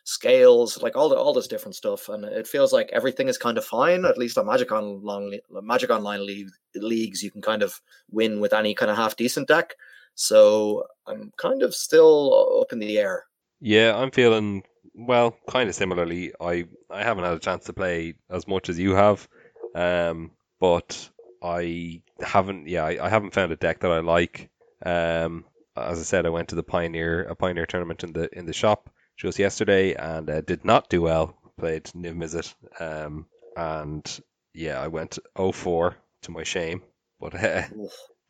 [0.04, 3.58] scales, like all the all this different stuff, and it feels like everything is kind
[3.58, 4.04] of fine.
[4.04, 8.52] At least on Magic Online, Magic Online league, leagues, you can kind of win with
[8.52, 9.74] any kind of half decent deck.
[10.14, 13.24] So I'm kind of still up in the air.
[13.60, 16.32] Yeah, I'm feeling well, kind of similarly.
[16.40, 19.28] I I haven't had a chance to play as much as you have,
[19.74, 21.10] um, but
[21.42, 22.68] I haven't.
[22.68, 24.50] Yeah, I, I haven't found a deck that I like.
[24.84, 25.44] Um,
[25.76, 28.52] as I said, I went to the Pioneer a Pioneer tournament in the in the
[28.52, 31.36] shop just yesterday and uh, did not do well.
[31.58, 34.20] Played Niv Mizzet, um, and
[34.54, 36.82] yeah, I went 0-4 to my shame.
[37.20, 37.62] But uh,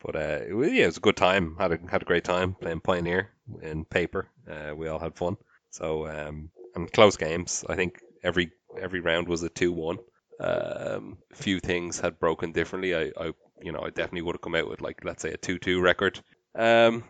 [0.03, 1.55] but uh, it was, yeah, it was a good time.
[1.57, 3.29] Had a had a great time playing Pioneer
[3.61, 4.27] in paper.
[4.49, 5.37] Uh, we all had fun.
[5.69, 7.63] So um, and close games.
[7.69, 9.97] I think every every round was a two one.
[10.41, 12.95] Um, a few things had broken differently.
[12.95, 15.37] I, I you know I definitely would have come out with like let's say a
[15.37, 16.19] two two record.
[16.53, 17.05] Um,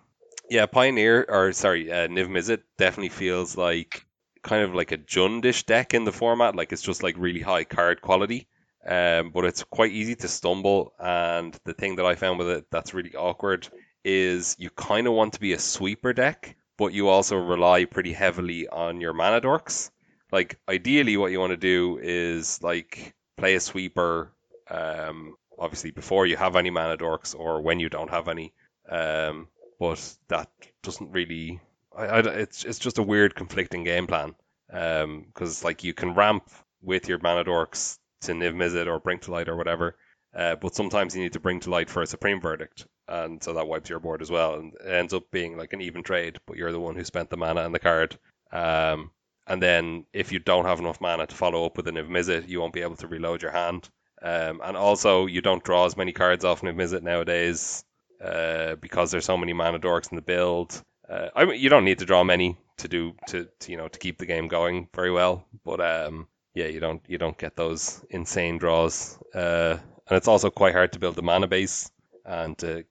[0.52, 4.06] yeah, Pioneer or sorry, uh, Niv Mizzet definitely feels like
[4.44, 6.58] kind of like a Jundish deck in the format.
[6.58, 8.50] Like it's just like really high card quality.
[8.86, 10.94] Um, but it's quite easy to stumble.
[11.00, 13.70] And the thing that I found with it that's really awkward
[14.04, 18.12] is you kind of want to be a sweeper deck, but you also rely pretty
[18.12, 19.90] heavily on your mana dorks.
[20.34, 24.34] Like ideally, what you want to do is like play a sweeper,
[24.70, 28.52] um, obviously before you have any mana dorks or when you don't have any.
[28.90, 29.48] Um,
[29.82, 30.48] but that
[30.84, 31.60] doesn't really.
[31.98, 34.36] I, I, it's it's just a weird conflicting game plan.
[34.72, 36.44] Um, because like you can ramp
[36.84, 39.98] with your mana dorks to Niv Mizzet or Bring to Light or whatever,
[40.34, 43.54] Uh, but sometimes you need to bring to light for a supreme verdict, and so
[43.54, 46.38] that wipes your board as well, and it ends up being like an even trade.
[46.46, 48.18] But you're the one who spent the mana and the card.
[48.52, 49.12] Um,
[49.48, 52.62] and then if you don't have enough mana to follow up with a Niv-Mizzet, you
[52.62, 53.90] won't be able to reload your hand.
[54.22, 57.84] Um, and also, you don't draw as many cards off Niv-Mizzet nowadays
[58.24, 60.82] uh, because there's so many mana dorks in the build.
[61.10, 64.00] Uh, I you don't need to draw many to do to, to you know to
[64.00, 68.04] keep the game going very well, but um, yeah, you don't you don't get those
[68.10, 71.90] insane draws, uh, and it's also quite hard to build the mana base
[72.26, 72.86] and to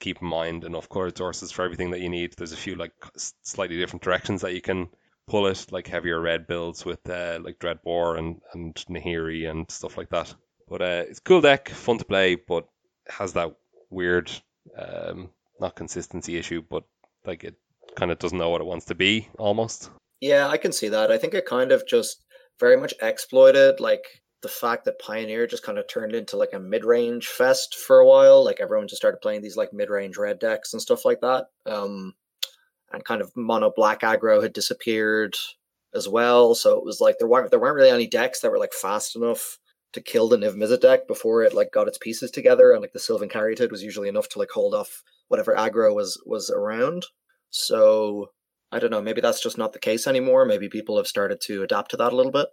[0.00, 2.34] keep in mind enough card sources for everything that you need.
[2.36, 2.92] There's a few like
[3.42, 4.88] slightly different directions that you can
[5.26, 9.96] pull it, like heavier red builds with uh, like Dreadbore and and Nahiri and stuff
[9.96, 10.34] like that.
[10.68, 12.66] But uh, it's cool deck, fun to play, but
[13.08, 13.54] has that
[13.90, 14.30] weird,
[14.78, 16.84] um, not consistency issue, but
[17.24, 17.54] like it
[17.96, 19.90] kind of doesn't know what it wants to be almost.
[20.20, 21.10] Yeah, I can see that.
[21.10, 22.24] I think it kind of just
[22.60, 24.04] very much exploited like
[24.42, 28.06] the fact that Pioneer just kind of turned into like a mid-range fest for a
[28.06, 28.44] while.
[28.44, 31.46] Like everyone just started playing these like mid-range red decks and stuff like that.
[31.66, 32.14] Um,
[32.92, 35.34] and kind of mono black aggro had disappeared
[35.94, 36.54] as well.
[36.54, 39.16] So it was like there weren't there weren't really any decks that were like fast
[39.16, 39.58] enough
[39.94, 42.92] to kill the Niv Mizzet deck before it like got its pieces together, and like
[42.92, 47.06] the Sylvan Caryatid was usually enough to like hold off whatever aggro was was around.
[47.50, 48.30] So
[48.70, 50.44] I don't know, maybe that's just not the case anymore.
[50.44, 52.48] Maybe people have started to adapt to that a little bit.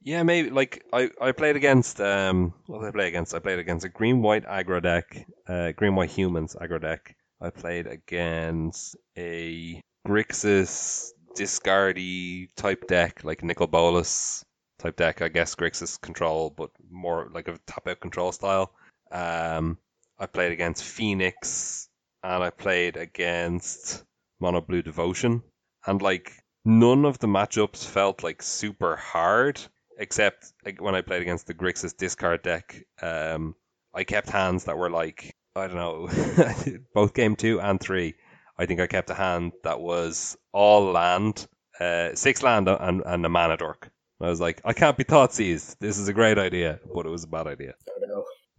[0.00, 3.34] Yeah, maybe like I, I played against um what did I play against?
[3.34, 7.16] I played against a green white aggro deck, uh green white humans aggro deck.
[7.40, 14.44] I played against a Grixis discardy type deck, like Nicol Bolas
[14.84, 15.22] type deck.
[15.22, 18.72] I guess Grixis control, but more like a top out control style.
[19.10, 19.78] Um,
[20.18, 21.88] I played against Phoenix,
[22.22, 24.04] and I played against
[24.40, 25.42] Mono Blue Devotion,
[25.86, 26.32] and like
[26.64, 29.60] none of the matchups felt like super hard,
[29.98, 32.84] except like when I played against the Grixis discard deck.
[33.00, 33.54] Um,
[33.94, 36.08] I kept hands that were like I don't know,
[36.94, 38.14] both game two and three.
[38.58, 41.46] I think I kept a hand that was all land,
[41.80, 43.90] uh, six land and, and a mana dork.
[44.20, 45.76] I was like, I can't be Thoughtseize.
[45.78, 47.74] This is a great idea, but it was a bad idea.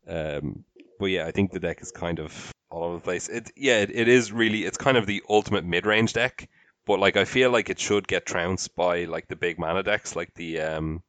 [0.07, 0.65] Um,
[0.99, 3.29] but yeah, I think the deck is kind of all over the place.
[3.29, 4.65] It yeah, it, it is really.
[4.65, 6.49] It's kind of the ultimate mid range deck.
[6.85, 10.15] But like, I feel like it should get trounced by like the big mana decks,
[10.15, 11.03] like the um,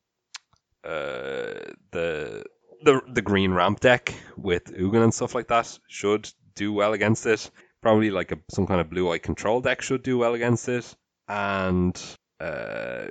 [0.85, 2.45] uh, the
[2.83, 7.27] the the green ramp deck with Ugin and stuff like that should do well against
[7.27, 7.51] it.
[7.83, 10.97] Probably like a some kind of blue eye control deck should do well against it.
[11.29, 12.01] And
[12.41, 13.09] uh,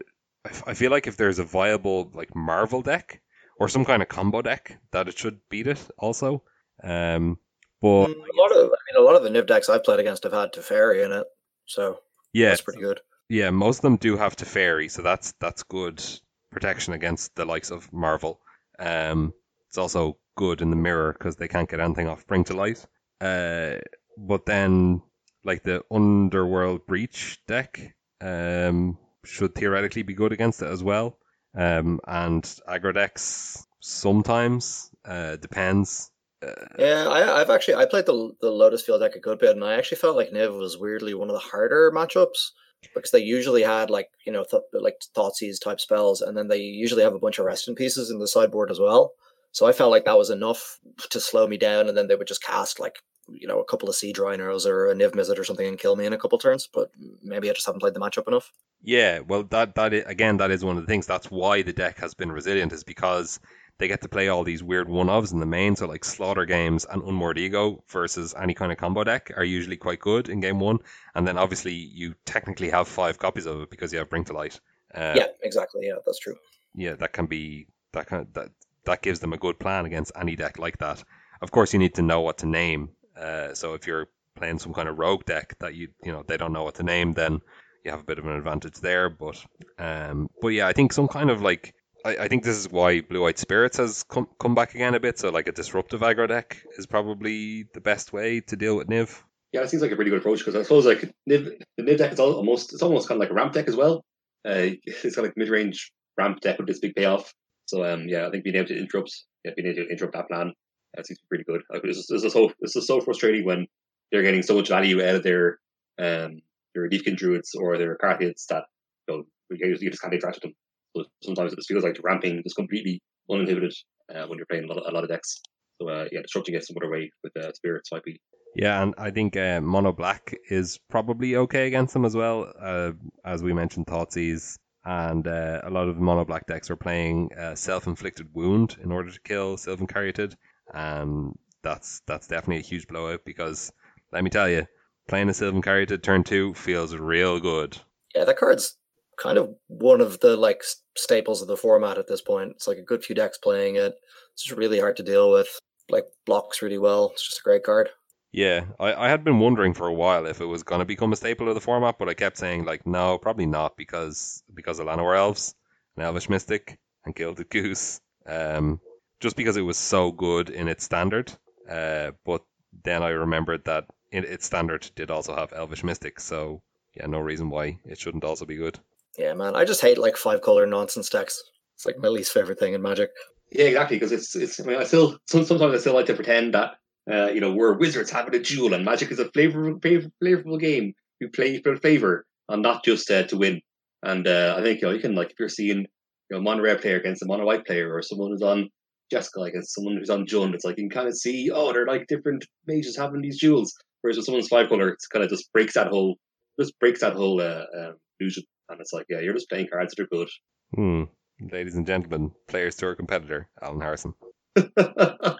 [0.67, 3.21] I feel like if there's a viable like Marvel deck
[3.59, 6.43] or some kind of combo deck, that it should beat it also.
[6.83, 7.39] Um,
[7.81, 9.99] but mm, a lot of I mean, a lot of the Niv decks I've played
[9.99, 11.25] against have had Teferi in it,
[11.65, 11.99] so
[12.33, 12.99] yeah, that's pretty good.
[13.29, 16.03] Yeah, most of them do have Teferi, so that's that's good
[16.51, 18.39] protection against the likes of Marvel.
[18.79, 19.33] Um,
[19.67, 22.85] it's also good in the mirror because they can't get anything off Bring to Light.
[23.21, 23.75] Uh,
[24.17, 25.01] but then,
[25.43, 31.17] like the Underworld Breach deck, um, should theoretically be good against it as well.
[31.55, 36.11] Um, and aggro decks sometimes uh, depends.
[36.45, 39.55] Uh, yeah, I, have actually I played the the Lotus Field deck a good bit,
[39.55, 42.51] and I actually felt like Niv was weirdly one of the harder matchups
[42.93, 46.57] because they usually had like you know th- like Thoughtseize type spells, and then they
[46.57, 49.13] usually have a bunch of resting pieces in the sideboard as well.
[49.51, 52.27] So I felt like that was enough to slow me down, and then they would
[52.27, 52.97] just cast like
[53.29, 55.95] you know a couple of Seed Rhinos or a Niv Mizzet or something and kill
[55.95, 56.67] me in a couple turns.
[56.67, 56.91] But
[57.23, 58.51] maybe I just haven't played the matchup enough.
[58.81, 61.07] Yeah, well, that that is, again, that is one of the things.
[61.07, 63.39] That's why the deck has been resilient, is because
[63.77, 65.75] they get to play all these weird one ofs in the main.
[65.75, 69.75] So like Slaughter Games and Unmoored Ego versus any kind of combo deck are usually
[69.75, 70.79] quite good in game one,
[71.15, 74.33] and then obviously you technically have five copies of it because you have Bring to
[74.33, 74.59] Light.
[74.93, 75.87] Uh, yeah, exactly.
[75.87, 76.35] Yeah, that's true.
[76.73, 78.49] Yeah, that can be that kind of, that
[78.85, 81.03] that gives them a good plan against any deck like that.
[81.41, 82.91] Of course, you need to know what to name.
[83.19, 86.37] Uh, so if you're playing some kind of rogue deck that you you know they
[86.37, 87.39] don't know what to name, then
[87.83, 89.09] you have a bit of an advantage there.
[89.09, 89.43] But
[89.79, 91.73] um, but yeah, I think some kind of like
[92.05, 94.99] I, I think this is why Blue Eyed Spirits has come come back again a
[94.99, 95.17] bit.
[95.17, 99.21] So like a disruptive aggro deck is probably the best way to deal with Niv.
[99.51, 101.97] Yeah, it seems like a pretty good approach because I suppose like Niv, the Niv
[101.97, 104.03] deck is almost it's almost kind of like a ramp deck as well.
[104.45, 107.33] Uh, it's kind of like mid range ramp deck with this big payoff.
[107.65, 109.11] So um, yeah, I think being able to interrupt,
[109.43, 110.53] yeah, being able to interrupt that plan,
[110.95, 111.61] that seems pretty good.
[111.71, 113.67] Like, this, is, so this is so frustrating when
[114.11, 115.59] they're getting so much value out of their
[115.99, 116.41] um
[116.73, 118.65] their Deepkin druids or their Caryatids that
[119.07, 120.55] you, know, you just can't interact with them.
[120.95, 123.73] So sometimes it just feels like ramping just completely uninhibited
[124.13, 125.41] uh, when you're playing a lot of, a lot of decks.
[125.81, 128.19] So uh, yeah, disrupting it some other way with uh, spirits might be.
[128.55, 132.51] Yeah, and I think uh, mono black is probably okay against them as well.
[132.59, 132.91] Uh,
[133.25, 137.55] as we mentioned, Thoughtseize and uh, a lot of mono black decks are playing uh,
[137.55, 140.35] self inflicted wound in order to kill Sylvan Caryatid.
[140.73, 143.71] And that's that's definitely a huge blowout because
[144.11, 144.65] let me tell you,
[145.07, 147.77] playing a Sylvan Caryatid turn two feels real good.
[148.13, 148.77] Yeah, that card's
[149.17, 150.63] kind of one of the like
[150.95, 152.51] staples of the format at this point.
[152.51, 153.95] It's like a good few decks playing it.
[154.33, 155.47] It's just really hard to deal with.
[155.89, 157.11] Like blocks really well.
[157.13, 157.89] It's just a great card.
[158.31, 161.13] Yeah, I, I had been wondering for a while if it was going to become
[161.13, 164.79] a staple of the format, but I kept saying like, no, probably not because because
[164.79, 165.55] of Llanowar Elves
[165.95, 168.81] and Elvish Mystic and Gilded Goose, um,
[169.19, 171.31] just because it was so good in its standard.
[171.69, 172.43] Uh, but
[172.83, 176.61] then I remembered that in its standard did also have Elvish Mystic, so
[176.93, 178.79] yeah, no reason why it shouldn't also be good.
[179.17, 181.41] Yeah, man, I just hate like five color nonsense decks.
[181.75, 183.11] It's like my least favorite thing in Magic.
[183.51, 183.97] Yeah, exactly.
[183.97, 184.59] Because it's it's.
[184.59, 186.75] I mean, I still sometimes I still like to pretend that
[187.11, 190.93] uh, you know, we're wizards having a duel, and Magic is a flavorful, flavorful game.
[191.21, 193.61] We play for flavor and not just uh, to win.
[194.03, 195.87] And uh, I think you know you can like if you're seeing you
[196.31, 198.69] know mono red player against a mono white player, or someone who's on
[199.13, 201.85] Jeskai against someone who's on Jund, it's like you can kind of see oh they're
[201.85, 203.73] like different mages having these jewels.
[204.01, 206.15] Whereas with someone's five color, it's kind of just breaks that whole
[206.59, 208.43] just breaks that whole uh, uh, illusion.
[208.69, 210.29] And it's like yeah, you're just playing cards that are good.
[210.75, 211.03] Hmm.
[211.51, 214.13] Ladies and gentlemen, players to our competitor, Alan Harrison.
[214.57, 215.37] I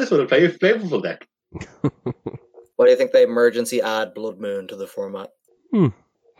[0.00, 1.28] just want to play a flavorful deck.
[2.76, 5.30] what do you think they emergency add Blood Moon to the format?
[5.70, 5.88] Hmm.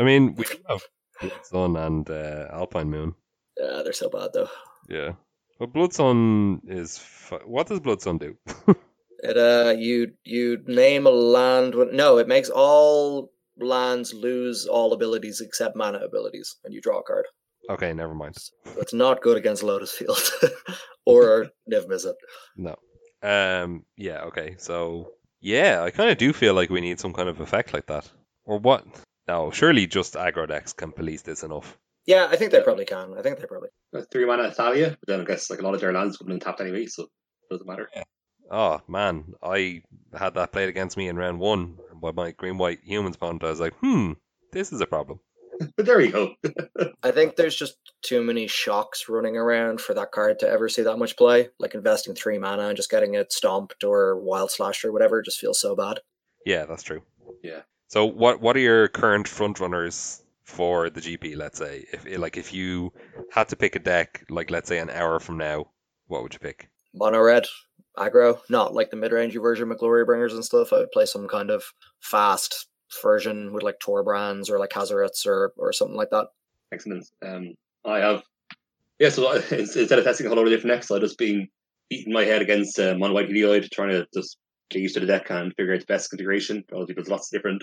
[0.01, 0.83] I mean, we have
[1.21, 3.15] Blood Sun and uh, Alpine Moon.
[3.59, 4.49] Yeah, they're so bad though.
[4.89, 5.13] Yeah,
[5.59, 7.03] but Blood Sun is
[7.47, 8.37] what does Blood Sun do?
[9.19, 11.75] it uh, you you name a land.
[11.93, 17.03] No, it makes all lands lose all abilities except mana abilities, and you draw a
[17.03, 17.27] card.
[17.71, 18.37] Okay, never mind.
[18.77, 20.21] it's not good against Lotus Field
[21.07, 22.15] or Niv Mizzet.
[22.57, 22.77] No.
[23.23, 23.85] Um.
[23.97, 24.23] Yeah.
[24.25, 24.57] Okay.
[24.59, 27.87] So yeah, I kind of do feel like we need some kind of effect like
[27.87, 28.11] that,
[28.45, 28.85] or what?
[29.27, 31.79] No, surely just aggro decks can police this enough.
[32.07, 33.15] Yeah, I think they probably can.
[33.17, 33.71] I think they probably.
[34.11, 36.47] Three mana Thalia, but then I guess like a lot of their lands wouldn't have
[36.57, 37.09] tapped anyway, so it
[37.51, 37.89] doesn't matter.
[37.95, 38.03] Yeah.
[38.51, 39.83] Oh man, I
[40.17, 43.45] had that played against me in round one by my green white humans opponent.
[43.45, 44.13] I was like, hmm,
[44.53, 45.21] this is a problem.
[45.77, 46.35] but there you go.
[47.03, 50.83] I think there's just too many shocks running around for that card to ever see
[50.83, 51.49] that much play.
[51.59, 55.39] Like investing three mana and just getting it stomped or wild slash or whatever just
[55.39, 56.01] feels so bad.
[56.45, 57.03] Yeah, that's true.
[57.43, 57.63] Yeah.
[57.89, 61.37] So what what are your current front runners for the GP?
[61.37, 62.93] Let's say if like if you
[63.31, 65.67] had to pick a deck, like let's say an hour from now,
[66.07, 66.69] what would you pick?
[66.95, 67.47] Mono red
[67.97, 70.73] aggro, not like the mid range version of Glory Bringers and stuff.
[70.73, 71.65] I would play some kind of
[72.01, 72.69] fast
[73.03, 76.29] version with like Torbrans or like Hazoret's or or something like that.
[76.73, 77.07] Excellent.
[77.25, 77.55] Um,
[77.85, 78.23] I have
[78.99, 79.09] yeah.
[79.09, 81.49] So instead of testing a whole lot of different decks, I just been
[81.91, 84.39] beating my head against uh, mono white Heliod, trying to just
[84.71, 86.65] get used to the deck and figure out the best configuration.
[86.73, 87.63] Obviously, there's lots of different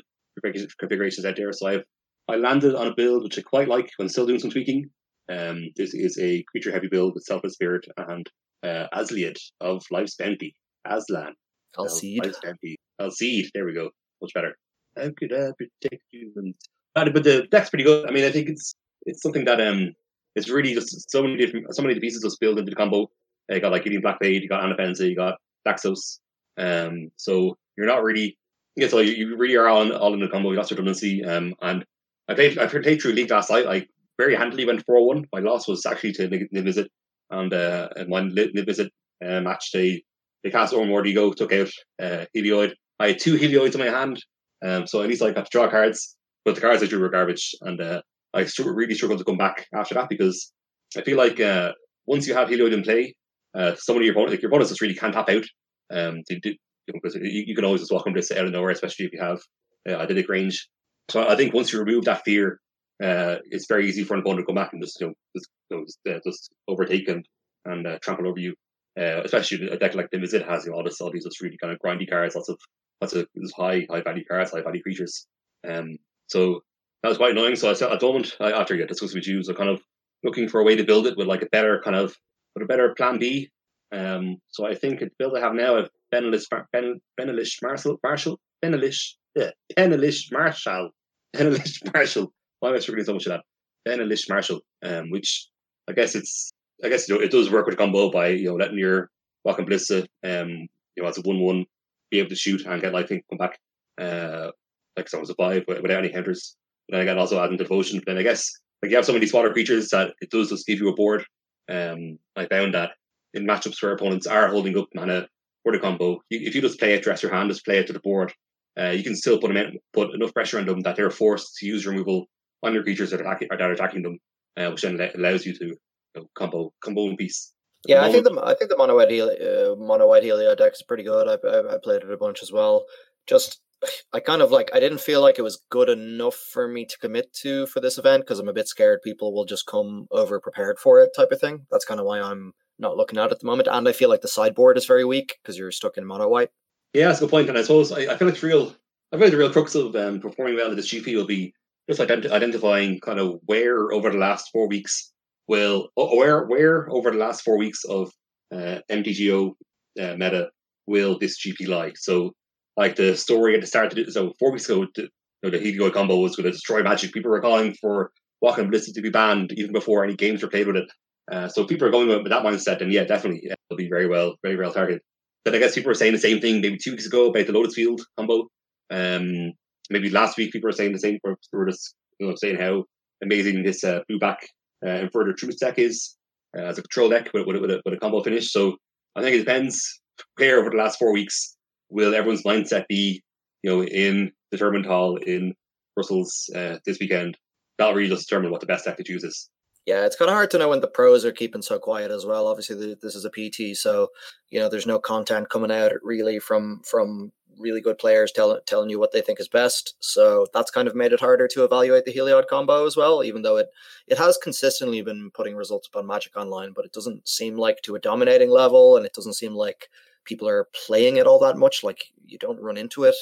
[0.79, 1.51] configurations out there.
[1.51, 1.83] So I've
[2.29, 4.89] I landed on a build which I quite like when still doing some tweaking.
[5.29, 8.29] Um, this is a creature heavy build with Selfless Spirit and
[8.63, 10.55] uh, Asliad of Life's Bounty.
[10.85, 11.33] Aslan.
[11.77, 12.23] Alseid.
[12.23, 12.77] Life's Bounty.
[12.99, 13.49] Alseid.
[13.53, 13.89] There we go.
[14.21, 14.55] Much better.
[14.97, 16.31] How could I protect you?
[16.35, 16.53] And,
[16.95, 18.07] but the deck's pretty good.
[18.07, 18.73] I mean, I think it's
[19.05, 19.93] it's something that um
[20.35, 22.75] it's really just so many different so many of the pieces just built into the
[22.75, 23.03] combo.
[23.49, 25.35] Uh, you got like Gideon Blackblade, you got Anafenza, you got
[25.67, 26.19] Daxos.
[26.57, 28.37] Um, so you're not really
[28.75, 30.51] yeah, so you, you really are all in, all in the combo.
[30.51, 31.23] You lost redundancy.
[31.23, 31.85] Um, and
[32.31, 33.67] I played I played through League last night.
[33.67, 33.85] I
[34.17, 35.25] very handily went four one.
[35.33, 36.87] My loss was actually to Niv Mizzet,
[37.29, 38.89] and uh, and one Niv Mizzet
[39.25, 40.03] uh, match they
[40.43, 41.69] they cast Ormord Ego, took out
[42.01, 42.71] uh, Heliod.
[42.99, 44.23] I had two Heliods in my hand,
[44.63, 46.15] um, so at least I got to draw cards,
[46.45, 48.01] but the cards I drew were garbage, and uh,
[48.33, 50.53] I really struggled to come back after that because
[50.97, 51.73] I feel like uh,
[52.05, 53.13] once you have Heliod in play,
[53.53, 55.43] uh, some of your opponents, like your opponents just really can't tap out.
[55.91, 59.13] Um, they, they, you, you, can always just welcome this out of nowhere, especially if
[59.13, 59.41] you have
[59.89, 60.69] uh, Aedytic range.
[61.11, 62.59] So I think once you remove that fear,
[63.03, 65.49] uh, it's very easy for an opponent to come back and just you know just,
[65.69, 67.25] you know, just, uh, just overtake and
[67.65, 68.53] and uh, trample over you.
[68.99, 71.41] Uh, especially a deck like the Mizzet has you know, all this all these just
[71.41, 72.59] really kind of grindy cards, lots of
[73.01, 75.25] lots of high high value cards, high value creatures.
[75.67, 75.97] Um,
[76.27, 76.61] so
[77.03, 77.55] that was quite annoying.
[77.55, 79.81] So I said at the moment I, after you discussed with you, so kind of
[80.23, 82.15] looking for a way to build it with like a better kind of
[82.55, 83.49] with a better plan B.
[83.93, 88.39] Um, so I think the build I have now of Benalish ben, Benalish Marshal Marshal
[88.63, 90.91] Benalish yeah, Benalish Marshal
[91.35, 92.31] Benalish Marshal.
[92.59, 93.43] Why am I struggling so much of that?
[93.87, 95.47] Benalish Marshal, um, which
[95.87, 96.51] I guess it's
[96.83, 99.09] I guess you know, it does work with combo by you know letting your
[99.43, 100.49] Walking Ballista um
[100.95, 101.65] you know as a one one
[102.09, 103.57] be able to shoot and get life come back
[103.99, 104.51] uh
[104.97, 106.55] like someone survive without any counters.
[106.87, 107.99] But then again also adding devotion.
[107.99, 108.51] But then I guess
[108.81, 111.25] like you have so many smaller creatures that it does just give you a board.
[111.69, 112.91] Um I found that
[113.33, 115.27] in matchups where opponents are holding up mana
[115.63, 117.87] for the combo, you, if you just play it, dress your hand, just play it
[117.87, 118.33] to the board,
[118.79, 121.57] uh, you can still put them in, put enough pressure on them that they're forced
[121.57, 122.27] to use removal
[122.63, 124.17] on your creatures that are attacking, that are attacking them,
[124.57, 125.77] uh, which then allows you to you
[126.15, 127.53] know, combo combo in peace.
[127.87, 130.73] Yeah, I think the I think the mono white Heliod, uh, mono white Heliod deck
[130.73, 131.27] is pretty good.
[131.27, 132.85] I, I, I played it a bunch as well.
[133.27, 133.59] Just
[134.13, 136.97] I kind of like I didn't feel like it was good enough for me to
[136.99, 140.39] commit to for this event because I'm a bit scared people will just come over
[140.39, 141.65] prepared for it type of thing.
[141.71, 143.67] That's kind of why I'm not looking at it at the moment.
[143.71, 146.49] And I feel like the sideboard is very weak because you're stuck in mono white.
[146.93, 147.49] Yeah, that's a good point.
[147.49, 148.75] And I suppose I, I feel like it's real.
[149.11, 151.53] I feel like the real crux of um, performing well in this GP will be
[151.89, 155.11] just ident- identifying kind of where over the last four weeks
[155.47, 158.11] will where where over the last four weeks of
[158.53, 159.51] uh, MTGO
[159.99, 160.49] uh, meta
[160.87, 161.93] will this GP lie.
[161.95, 162.33] So
[162.77, 163.93] like the story at the start.
[164.09, 165.09] So four weeks ago, the,
[165.43, 167.13] you know, the combo was going to destroy Magic.
[167.13, 168.11] People were calling for
[168.41, 170.91] Walking Ballista to be banned even before any games were played with it.
[171.31, 174.07] Uh, so people are going with that mindset, and yeah, definitely yeah, it'll be very
[174.07, 175.01] well, very well targeted.
[175.43, 177.53] But I guess people were saying the same thing maybe two weeks ago about the
[177.53, 178.47] Lotus Field combo.
[178.91, 179.53] Um,
[179.89, 181.19] maybe last week people were saying the same.
[181.23, 182.85] We were just you know saying how
[183.23, 184.47] amazing this uh, blue back
[184.83, 186.15] uh, Inverter of Truth deck is
[186.57, 188.51] uh, as a control deck with, with, with, a, with a combo finish.
[188.51, 188.77] So
[189.15, 190.01] I think it depends
[190.37, 191.55] clear over the last four weeks
[191.89, 193.21] will everyone's mindset be,
[193.63, 195.53] you know, in the tournament hall in
[195.95, 197.37] Brussels uh, this weekend?
[197.77, 199.49] That'll really determine what the best deck to choose is.
[199.85, 202.25] Yeah, it's kind of hard to know when the pros are keeping so quiet as
[202.25, 202.47] well.
[202.47, 204.09] Obviously, this is a PT, so
[204.49, 208.89] you know there's no content coming out really from from really good players telling telling
[208.91, 209.95] you what they think is best.
[209.99, 213.23] So that's kind of made it harder to evaluate the Heliod combo as well.
[213.23, 213.69] Even though it
[214.07, 217.81] it has consistently been putting results up on Magic Online, but it doesn't seem like
[217.81, 219.89] to a dominating level, and it doesn't seem like
[220.25, 221.83] people are playing it all that much.
[221.83, 223.15] Like you don't run into it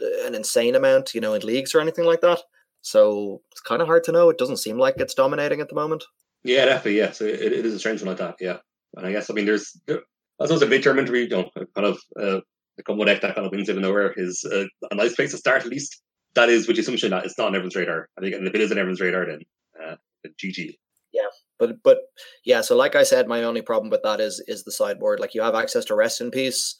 [0.00, 2.40] uh, an insane amount, you know, in leagues or anything like that.
[2.84, 4.28] So it's kind of hard to know.
[4.28, 6.04] It doesn't seem like it's dominating at the moment.
[6.42, 6.98] Yeah, definitely.
[6.98, 8.36] Yeah, so it, it is a strange one like that.
[8.38, 8.58] Yeah,
[8.94, 11.86] and I guess I mean there's that's also a big tournament where you know kind
[11.86, 12.40] of uh,
[12.76, 15.38] the combo deck that kind of wins even nowhere is uh, a nice place to
[15.38, 16.02] start at least.
[16.34, 18.08] That is with the assumption that it's not on everyone's radar.
[18.18, 19.40] I think and if it is on everyone's radar, then
[19.82, 20.76] uh, GG.
[21.14, 21.28] Yeah,
[21.58, 22.00] but but
[22.44, 25.20] yeah, so like I said, my only problem with that is is the sideboard.
[25.20, 26.76] Like you have access to rest in peace,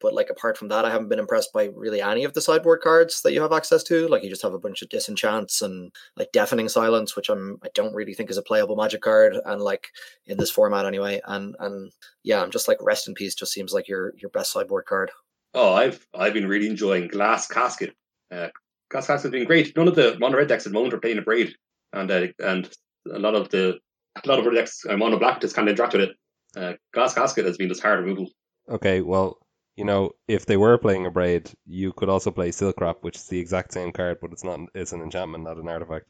[0.00, 2.80] but like apart from that, I haven't been impressed by really any of the sideboard
[2.80, 4.08] cards that you have access to.
[4.08, 7.68] Like you just have a bunch of disenchants and like deafening silence, which I'm I
[7.74, 9.88] don't really think is a playable magic card, and like
[10.26, 11.20] in this format anyway.
[11.26, 11.92] And and
[12.22, 13.34] yeah, I'm just like rest in peace.
[13.34, 15.10] Just seems like your your best sideboard card.
[15.54, 17.94] Oh, I've I've been really enjoying Glass Casket.
[18.30, 18.48] Uh,
[18.90, 19.76] Glass Casket has been great.
[19.76, 21.54] None of the mono red decks at the moment are playing Abrade,
[21.92, 22.68] and uh, and
[23.12, 23.78] a lot of the
[24.22, 26.16] a lot of our decks I'm on a black just kind of interact with it.
[26.56, 28.28] Uh, Glass Casket has been just hard removal.
[28.68, 29.38] Okay, well,
[29.76, 33.26] you know, if they were playing Abrade, you could also play Silk Wrap, which is
[33.28, 34.60] the exact same card, but it's not.
[34.74, 36.06] It's an enchantment, not an artifact.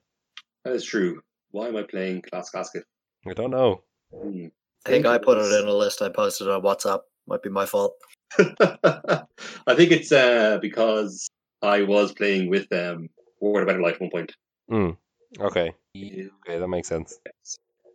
[0.65, 1.21] That is true.
[1.51, 2.85] Why am I playing Glass Casket?
[3.27, 3.83] I don't know.
[4.13, 4.47] Hmm.
[4.87, 7.01] I think I put it in a list I posted on WhatsApp.
[7.27, 7.95] Might be my fault.
[8.39, 11.29] I think it's uh, because
[11.61, 13.09] I was playing with um,
[13.41, 14.33] War of Better Life at one point.
[14.69, 14.91] Hmm.
[15.41, 15.75] Okay.
[15.97, 17.19] Okay, that makes sense.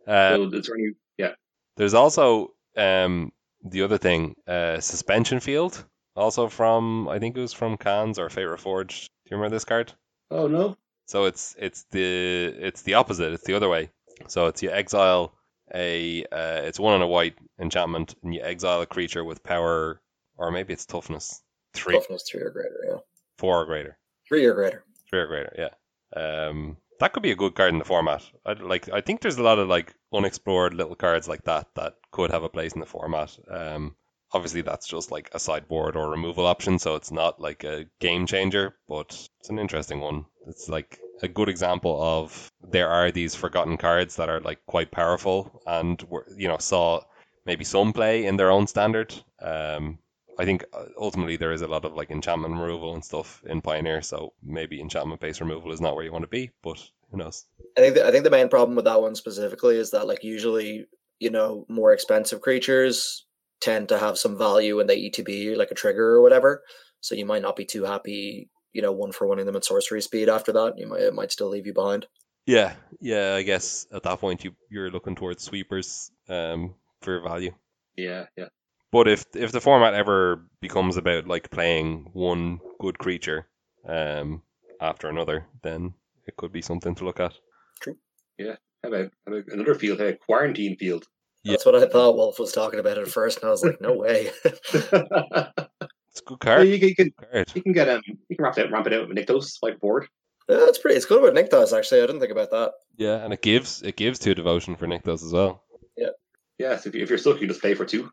[0.06, 1.32] Uh, Uh, so it's only yeah.
[1.76, 3.32] there's also um,
[3.64, 5.84] the other thing, uh, suspension field,
[6.16, 9.06] also from I think it was from Khans or Fate Reforged.
[9.06, 9.92] Do you remember this card?
[10.30, 10.76] Oh no.
[11.06, 13.32] So it's it's the it's the opposite.
[13.32, 13.90] It's the other way.
[14.28, 15.34] So it's you exile
[15.74, 20.00] a uh, it's one on a white enchantment, and you exile a creature with power,
[20.36, 21.42] or maybe it's toughness
[21.74, 22.78] three, Toughness three or greater.
[22.88, 22.98] Yeah,
[23.38, 23.98] four or greater,
[24.28, 24.84] three or greater.
[25.08, 25.54] three or greater.
[25.58, 25.70] Yeah.
[26.14, 28.22] Um, that could be a good card in the format.
[28.46, 28.88] I like.
[28.90, 32.42] I think there's a lot of like unexplored little cards like that that could have
[32.42, 33.36] a place in the format.
[33.48, 33.96] Um,
[34.32, 38.26] obviously that's just like a sideboard or removal option, so it's not like a game
[38.26, 40.24] changer, but it's an interesting one.
[40.46, 44.90] It's like a good example of there are these forgotten cards that are like quite
[44.90, 47.00] powerful and were you know saw
[47.44, 49.14] maybe some play in their own standard.
[49.40, 49.98] Um,
[50.38, 53.60] I think uh, ultimately there is a lot of like enchantment removal and stuff in
[53.60, 56.78] Pioneer, so maybe enchantment based removal is not where you want to be, but
[57.12, 57.46] who knows?
[57.76, 60.24] I think the, I think the main problem with that one specifically is that like
[60.24, 60.86] usually
[61.20, 63.26] you know more expensive creatures
[63.60, 66.62] tend to have some value in the ETB like a trigger or whatever.
[67.00, 70.02] So you might not be too happy, you know, one for winning them at sorcery
[70.02, 70.74] speed after that.
[70.76, 72.06] You might it might still leave you behind.
[72.46, 73.34] Yeah, yeah.
[73.34, 77.52] I guess at that point you you're looking towards sweepers um, for value.
[77.96, 78.48] Yeah, yeah.
[78.90, 83.46] But if if the format ever becomes about like playing one good creature
[83.86, 84.42] um,
[84.80, 85.94] after another, then
[86.26, 87.34] it could be something to look at.
[87.80, 87.96] True.
[88.40, 90.00] How about, how about another field?
[90.00, 91.06] A quarantine field.
[91.44, 91.52] Yeah.
[91.52, 93.94] That's what I thought Wolf was talking about at first, and I was like, no
[93.94, 94.30] way.
[96.14, 96.68] It's a good card.
[96.68, 97.52] you, can, you can Good card.
[97.54, 100.08] you can get um you can ramp it ramp it out with Nykthos like board.
[100.46, 100.96] Yeah, it's pretty.
[100.98, 102.02] It's good with Nykthos actually.
[102.02, 102.72] I didn't think about that.
[102.98, 105.64] Yeah, and it gives it gives two devotion for Nykthos as well.
[106.58, 108.08] Yeah, so if, you, if you're stuck, you just pay for two.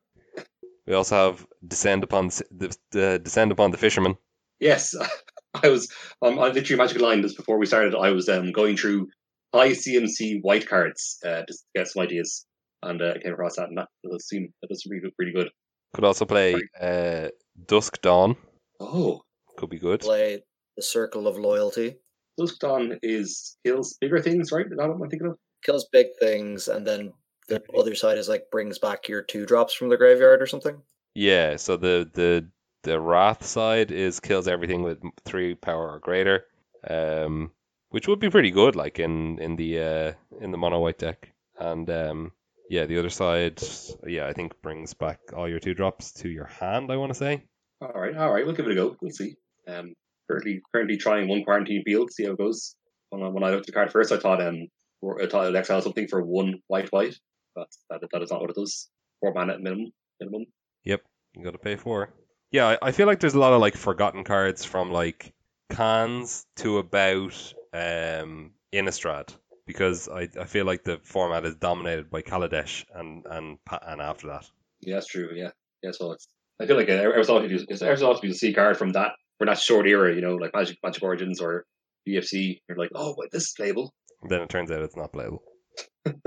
[0.87, 4.17] We also have descend upon the, the, the descend upon the fisherman.
[4.59, 4.95] Yes,
[5.63, 5.91] I was
[6.21, 7.95] um, on Victory Magic Line just before we started.
[7.95, 9.07] I was um, going through
[9.53, 12.45] high CMC white cards uh, just to get some ideas.
[12.83, 15.49] and uh, I came across that, and that does seem that does really pretty good.
[15.93, 17.29] Could also play uh,
[17.65, 18.35] Dusk Dawn.
[18.79, 19.21] Oh,
[19.57, 20.01] Could be good.
[20.01, 20.43] Play
[20.77, 21.95] the Circle of Loyalty.
[22.37, 24.65] Dusk Dawn is kills bigger things, right?
[24.65, 25.37] Is that what I'm thinking of?
[25.63, 27.11] Kills big things, and then
[27.47, 30.81] the other side is like brings back your two drops from the graveyard or something.
[31.15, 31.57] Yeah.
[31.57, 32.47] So the the
[32.83, 36.45] the Wrath side is kills everything with three power or greater,
[36.89, 37.51] um,
[37.89, 40.11] which would be pretty good, like in in the uh,
[40.41, 41.33] in the mono white deck.
[41.57, 42.31] And um,
[42.69, 43.61] yeah, the other side,
[44.05, 46.91] yeah, I think brings back all your two drops to your hand.
[46.91, 47.43] I want to say.
[47.81, 48.95] All right, all right, we'll give it a go.
[49.01, 49.35] We'll see.
[49.67, 49.93] Um,
[50.29, 52.75] currently, currently trying one quarantine field, see how it goes.
[53.09, 54.67] When I, when I looked at the card first, I thought um,
[55.21, 57.15] I thought it would exile something for one white white,
[57.55, 58.89] but that that is not what it does.
[59.19, 59.91] Four mana at minimum.
[60.19, 60.45] Minimum.
[60.83, 61.01] Yep,
[61.33, 62.13] you got to pay for.
[62.51, 65.33] Yeah, I, I feel like there's a lot of like forgotten cards from like
[65.71, 69.35] Khans to about um Innistrad
[69.67, 74.01] because I, I feel like the format is dominated by Kaladesh and and pa- and
[74.01, 74.49] after that.
[74.81, 75.29] Yeah, that's true.
[75.35, 75.51] Yeah,
[75.83, 75.91] yeah.
[75.91, 76.27] So it's
[76.61, 78.77] I feel like uh, every so often you every so often you see a card
[78.77, 81.65] from that from that short era, you know, like Magic Magic Origins or
[82.07, 82.59] BFZ.
[82.67, 83.93] You're like, oh, wait, this is playable.
[84.27, 85.43] Then it turns out it's not playable.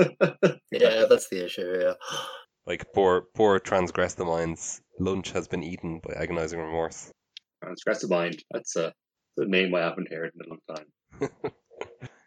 [0.70, 1.80] Yeah, that's the issue.
[1.80, 1.92] Yeah.
[2.66, 4.80] Like poor poor transgress the minds.
[4.98, 7.10] Lunch has been eaten by agonizing remorse.
[7.62, 8.42] Transgress the mind.
[8.50, 8.92] That's a,
[9.36, 11.30] the name I haven't heard in a long time.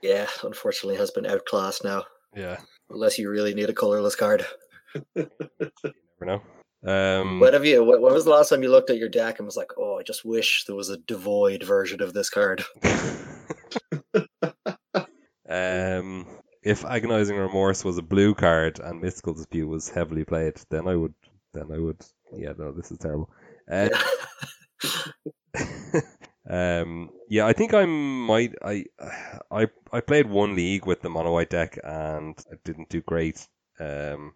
[0.02, 2.04] Yeah, unfortunately has been outclassed now.
[2.36, 2.60] Yeah,
[2.92, 4.46] Unless you really need a colorless card.
[5.16, 5.28] you
[6.22, 6.42] never know.
[6.86, 7.84] Um, When have you?
[7.84, 9.98] When when was the last time you looked at your deck and was like, "Oh,
[9.98, 12.64] I just wish there was a devoid version of this card"?
[15.50, 16.28] um,
[16.62, 20.96] if agonizing remorse was a blue card and mystical dispute was heavily played, then I
[20.96, 21.16] would.
[21.54, 22.06] Then I would.
[22.32, 23.30] Yeah, no, this is terrible.
[23.70, 23.90] Uh,
[26.50, 28.54] um, yeah, I think I might.
[28.64, 28.86] I
[29.52, 33.48] I I played one league with the mono white deck and I didn't do great.
[33.80, 34.34] Um,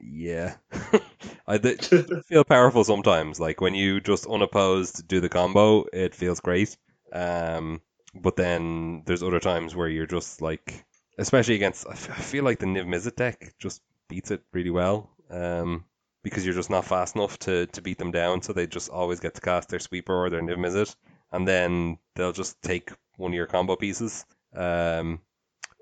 [0.00, 0.56] yeah,
[1.48, 1.84] I did
[2.28, 3.40] feel powerful sometimes.
[3.40, 6.76] Like when you just unopposed do the combo, it feels great.
[7.12, 7.80] Um,
[8.14, 10.84] but then there's other times where you're just like,
[11.18, 11.86] especially against.
[11.88, 15.10] I f- I feel like the Niv Mizzet deck just beats it really well.
[15.30, 15.84] Um,
[16.24, 19.20] because you're just not fast enough to, to beat them down, so they just always
[19.20, 20.96] get to cast their sweeper or their Niv Mizzet,
[21.30, 24.24] and then they'll just take one of your combo pieces.
[24.56, 25.20] Um,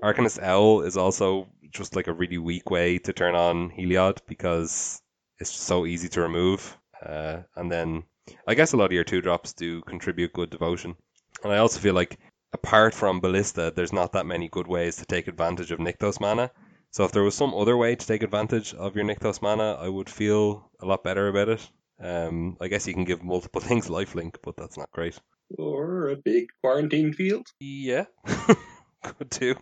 [0.02, 5.00] Arcanist Owl is also just like a really weak way to turn on Heliod because
[5.38, 6.76] it's so easy to remove.
[7.04, 8.02] Uh, and then
[8.46, 10.96] I guess a lot of your two drops do contribute good devotion.
[11.44, 12.18] And I also feel like
[12.52, 16.50] apart from Ballista, there's not that many good ways to take advantage of Nykthos mana.
[16.92, 19.88] So if there was some other way to take advantage of your Nykthos mana, I
[19.88, 21.70] would feel a lot better about it.
[21.98, 25.18] Um, I guess you can give multiple things lifelink, but that's not great.
[25.58, 27.46] or a big quarantine field.
[27.60, 28.04] Yeah,
[29.04, 29.54] could do.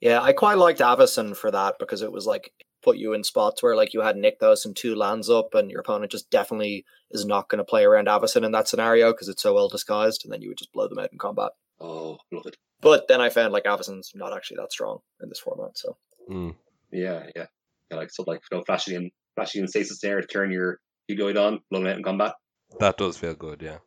[0.00, 2.52] Yeah, I quite liked Avison for that because it was like
[2.82, 5.80] put you in spots where like you had Nykthos and two lands up, and your
[5.80, 9.42] opponent just definitely is not going to play around Avison in that scenario because it's
[9.42, 11.52] so well disguised, and then you would just blow them out in combat.
[11.80, 12.56] Oh, love it.
[12.80, 15.96] But then I found like Avison's not actually that strong in this format, so
[16.28, 16.54] Mm.
[16.92, 17.46] Yeah, yeah.
[17.90, 20.80] yeah like so, like you know, flashing in, flashing in stasis there to turn your
[21.10, 22.34] Heliod on, blowing it out in combat.
[22.80, 23.78] That does feel good, yeah.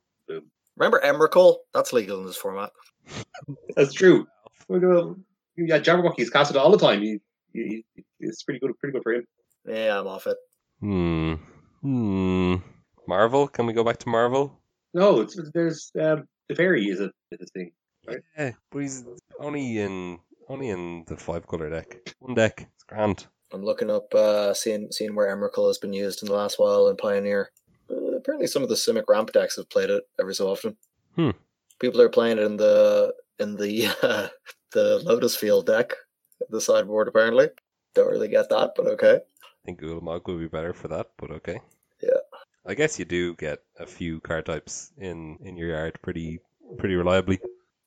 [0.76, 1.58] remember Emrakul?
[1.74, 2.72] That's legal in this format.
[3.76, 4.28] That's true.
[4.68, 5.16] We're gonna,
[5.58, 7.02] yeah, Jabberwocky's casted all the time.
[7.02, 7.20] He,
[7.54, 9.26] he, he- it's pretty good, pretty good for him.
[9.68, 10.38] Yeah, I'm off it.
[10.80, 11.34] Hmm.
[11.82, 12.56] Hmm.
[13.08, 13.48] Marvel?
[13.48, 14.60] Can we go back to Marvel?
[14.94, 17.72] No, it's there's um, the fairy is a is a thing.
[18.38, 19.06] Yeah, but he's
[19.40, 20.20] only in
[20.50, 22.14] only in the five color deck.
[22.20, 22.68] One deck.
[22.76, 23.28] It's grand.
[23.54, 26.88] I'm looking up, uh, seeing seeing where Emrakul has been used in the last while
[26.88, 27.52] in Pioneer.
[27.90, 30.78] Uh, apparently, some of the Simic ramp decks have played it every so often.
[31.16, 31.32] Hmm.
[31.80, 34.28] People are playing it in the in the uh,
[34.72, 35.94] the Lotus Field deck,
[36.50, 37.08] the sideboard.
[37.08, 37.50] Apparently,
[37.94, 39.16] don't really get that, but okay.
[39.16, 41.60] I think Ulamog would be better for that, but okay.
[42.02, 42.22] Yeah.
[42.66, 46.40] I guess you do get a few card types in in your yard pretty
[46.78, 47.40] pretty reliably.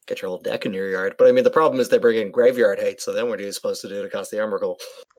[0.07, 1.14] Get your whole deck in your yard.
[1.18, 3.00] But I mean, the problem is they bring in graveyard hate.
[3.00, 4.76] So then, what are you supposed to do to cast the Emrakul?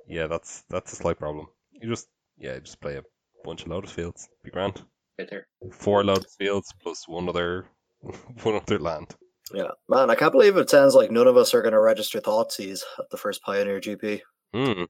[0.07, 1.47] Yeah, that's that's a slight problem.
[1.71, 2.07] You just
[2.37, 3.03] yeah, just play a
[3.43, 4.29] bunch of Lotus Fields.
[4.43, 4.81] Be grand.
[5.17, 5.47] Right there.
[5.71, 7.65] Four Lotus Fields plus one other
[8.43, 9.15] one other land.
[9.53, 12.19] Yeah, man, I can't believe it sounds like none of us are going to register
[12.19, 14.21] Thoughtseize at the first Pioneer GP.
[14.53, 14.83] Hmm.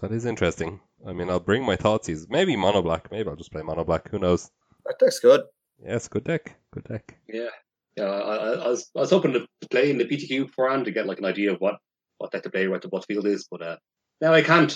[0.00, 0.80] That is interesting.
[1.06, 2.26] I mean, I'll bring my Thoughtseize.
[2.28, 3.10] Maybe Mono Black.
[3.10, 4.08] Maybe I'll just play Mono Black.
[4.10, 4.50] Who knows?
[4.86, 5.42] That deck's good.
[5.84, 6.54] Yeah, it's a good deck.
[6.72, 7.18] Good deck.
[7.28, 7.48] Yeah,
[7.96, 8.04] yeah.
[8.04, 11.06] I, I, I was I was hoping to play in the PTQ beforehand to get
[11.06, 11.76] like an idea of what
[12.18, 13.76] what deck to play, what the what field is, but uh,
[14.20, 14.74] now I can't.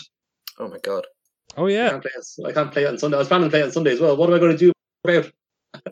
[0.59, 1.07] Oh my god.
[1.57, 2.11] Oh yeah, I can't play.
[2.17, 3.17] it- I can't play it on Sunday.
[3.17, 4.17] I was planning to play it on Sunday as well.
[4.17, 4.73] What am I going to do
[5.05, 5.31] about?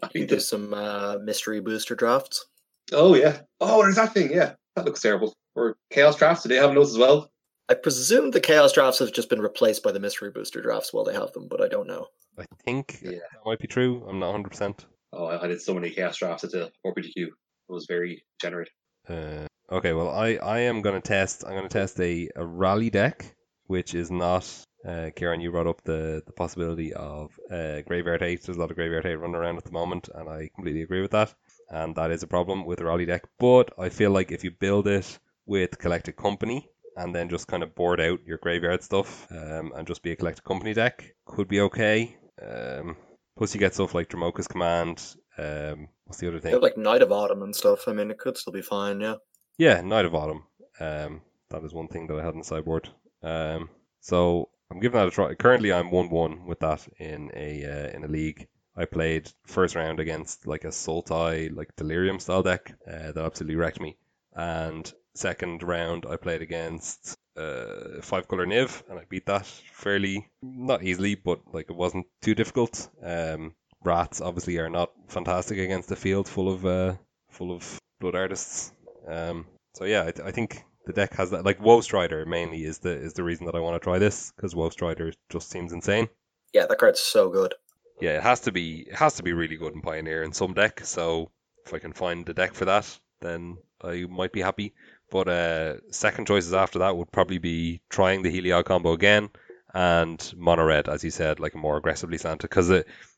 [0.03, 2.45] I You need do to- some uh, mystery booster drafts.
[2.93, 3.41] Oh yeah.
[3.61, 4.31] Oh, there's that thing.
[4.33, 5.33] Yeah, that looks terrible.
[5.55, 6.43] Or chaos drafts.
[6.43, 7.31] Do they have those as well?
[7.69, 11.05] I presume the chaos drafts have just been replaced by the mystery booster drafts while
[11.05, 12.09] they have them, but I don't know.
[12.39, 13.13] I think Yeah.
[13.13, 14.05] that might be true.
[14.09, 14.51] I'm not 100.
[14.51, 14.85] percent
[15.17, 17.17] Oh, I, did so many chaos drafts at the 4PGQ.
[17.17, 17.33] It
[17.69, 18.69] was very generous.
[19.09, 21.45] Uh, okay, well, I, I am going to test.
[21.45, 23.35] I'm going to test a, a rally deck,
[23.67, 24.49] which is not.
[24.87, 28.43] Uh, Kieran, you brought up the, the possibility of uh, Graveyard Hate.
[28.43, 31.01] There's a lot of Graveyard Hate running around at the moment, and I completely agree
[31.01, 31.35] with that.
[31.71, 33.25] And that is a problem with the rally deck.
[33.39, 37.63] But I feel like if you build it with Collected Company and then just kind
[37.63, 41.49] of board out your graveyard stuff um, and just be a Collected Company deck, could
[41.49, 42.17] be okay.
[42.43, 42.97] Um,
[43.37, 45.03] plus, you get stuff like Dromoka's Command.
[45.37, 46.61] Um, what's the other thing?
[46.61, 47.89] like Knight of Autumn and stuff.
[47.89, 49.01] I mean, it could still be fine.
[49.01, 49.17] Yeah.
[49.59, 50.45] Yeah, Knight of Autumn.
[50.81, 52.89] Um, that is one thing that I had in the sideboard.
[53.23, 53.69] Um,
[54.01, 55.35] so I'm giving that a try.
[55.35, 58.49] Currently, I'm one one with that in a uh, in a league.
[58.77, 63.57] I played first round against like a Sultai like Delirium style deck uh, that absolutely
[63.57, 63.97] wrecked me,
[64.35, 70.29] and second round I played against uh, five color Niv and I beat that fairly
[70.43, 72.89] not easily, but like it wasn't too difficult.
[73.03, 73.55] Um,
[73.85, 76.95] rats obviously are not fantastic against a field full of uh,
[77.31, 78.73] full of blood artists.
[79.09, 81.45] Um, so yeah, I, I think the deck has that.
[81.45, 84.33] Like Woe Strider mainly is the is the reason that I want to try this
[84.35, 86.09] because Woe Strider just seems insane.
[86.53, 87.55] Yeah, that card's so good.
[88.01, 90.55] Yeah, it has to be it has to be really good in Pioneer in some
[90.55, 90.81] deck.
[90.85, 91.31] So
[91.67, 94.75] if I can find the deck for that, then I might be happy.
[95.11, 99.31] But uh, second choices after that would probably be trying the Heliod combo again
[99.73, 102.69] and mono red, as you said, like a more aggressively slanted because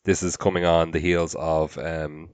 [0.05, 2.30] this is coming on the heels of um,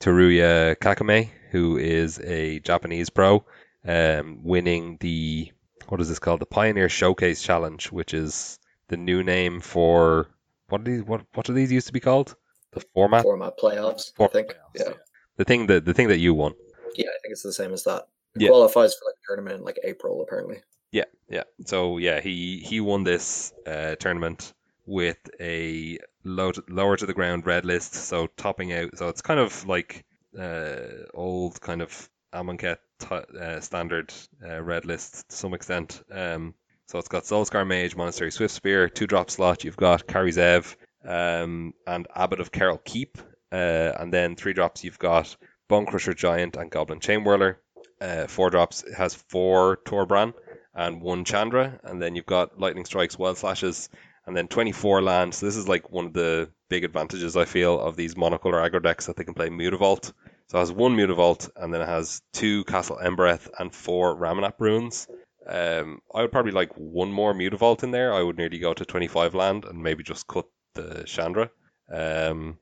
[0.00, 3.44] Teruya Kakumae, who is a Japanese pro,
[3.84, 5.52] um, winning the
[5.88, 6.40] what is this called?
[6.40, 8.58] The Pioneer Showcase Challenge, which is
[8.88, 10.28] the new name for
[10.68, 12.36] what do these what what do these used to be called?
[12.72, 13.22] The format.
[13.22, 14.48] Format playoffs, I think.
[14.48, 14.92] playoffs, Yeah.
[15.36, 16.54] The thing that the thing that you won.
[16.94, 18.08] Yeah, I think it's the same as that.
[18.40, 18.50] It Yeah.
[18.50, 20.62] qualifies for like a tournament in like April, apparently.
[20.92, 21.44] Yeah, yeah.
[21.66, 24.54] So yeah, he he won this uh, tournament
[24.86, 28.96] with a low to, lower to the ground red list, so topping out.
[28.96, 30.04] So it's kind of like
[30.38, 30.78] uh,
[31.14, 34.12] old kind of Amonkhet t- uh, standard
[34.42, 36.02] uh, red list to some extent.
[36.10, 36.54] Um,
[36.86, 39.64] so it's got Soulscar Mage, Monastery Swift Spear, two drop slot.
[39.64, 40.74] You've got Kari Zev
[41.04, 43.18] um, and Abbot of Keral Keep,
[43.52, 44.84] uh, and then three drops.
[44.84, 45.36] You've got
[45.68, 47.60] Bone Crusher Giant and Goblin Chain Whirler.
[48.00, 50.34] Uh, four drops has four Torbran
[50.74, 53.88] and one Chandra, and then you've got Lightning Strikes, Wild Slashes,
[54.26, 55.34] and then 24 land.
[55.34, 58.82] So this is like one of the big advantages I feel of these monocolor aggro
[58.82, 60.12] decks that they can play Mutavault.
[60.48, 64.54] So it has one Mutavault, and then it has two Castle Embereth and four Ramunap
[64.58, 65.08] Ruins.
[65.46, 68.12] Um, I would probably like one more Mutavault in there.
[68.12, 71.50] I would nearly go to 25 land and maybe just cut the Chandra.
[71.92, 72.58] Um,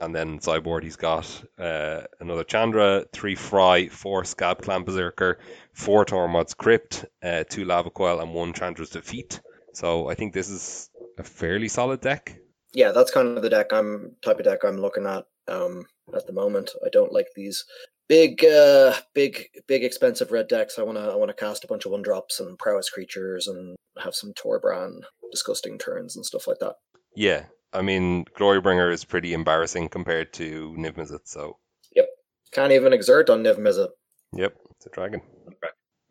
[0.00, 5.38] and then sideboard he's got uh, another Chandra, three Fry, four Scab Clan Berserker,
[5.72, 9.40] four Tormod's Crypt, uh, two Lava Coil, and one Chandra's Defeat.
[9.72, 12.38] So I think this is a fairly solid deck.
[12.72, 16.26] Yeah, that's kind of the deck I'm type of deck I'm looking at um at
[16.26, 16.72] the moment.
[16.84, 17.64] I don't like these
[18.08, 20.78] big uh big big expensive red decks.
[20.78, 24.14] I wanna I wanna cast a bunch of one drops and prowess creatures and have
[24.14, 26.74] some Torbran disgusting turns and stuff like that.
[27.14, 27.44] Yeah,
[27.76, 31.24] I mean Glorybringer is pretty embarrassing compared to Niv Mizzet.
[31.24, 31.58] So
[31.94, 32.06] Yep.
[32.52, 33.90] Can't even exert on Niv Mizzet.
[34.32, 35.20] yep, it's a dragon.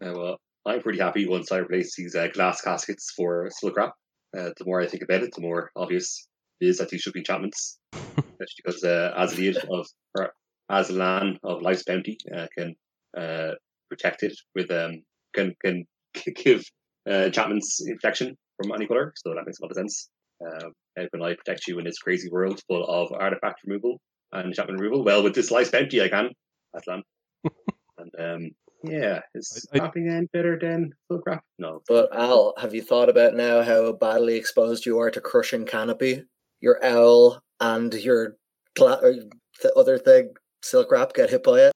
[0.04, 3.94] Uh, well, I'm pretty happy once I replace these uh, glass caskets for Silk Wrap.
[4.38, 6.28] Uh, the more I think about it, the more obvious
[6.60, 7.80] it is that these should be enchantments.
[7.94, 9.88] Especially because uh, Azalead of
[10.18, 10.34] or
[10.70, 12.76] Azalan of Life's Bounty uh, can
[13.18, 13.52] uh,
[13.90, 15.04] protect it with um
[15.34, 15.86] can can
[16.36, 16.64] give
[17.10, 20.10] uh, enchantments in protection from any color, so that makes a lot of sense.
[20.42, 24.00] Um, how can I protect you in this crazy world full of artifact removal
[24.32, 25.04] and enchantment removal?
[25.04, 26.30] Well, with this life Bounty, I can.
[26.76, 27.04] Aslan.
[27.98, 28.50] and um,
[28.84, 31.44] yeah, is I- I- Scrapping end better than Silk Wrap?
[31.60, 31.82] No.
[31.88, 36.24] But Al, have you thought about now how badly exposed you are to crushing canopy?
[36.62, 38.36] Your owl and your
[38.78, 39.14] cla- or
[39.62, 40.32] the other thing,
[40.64, 41.72] silk wrap, get hit by it.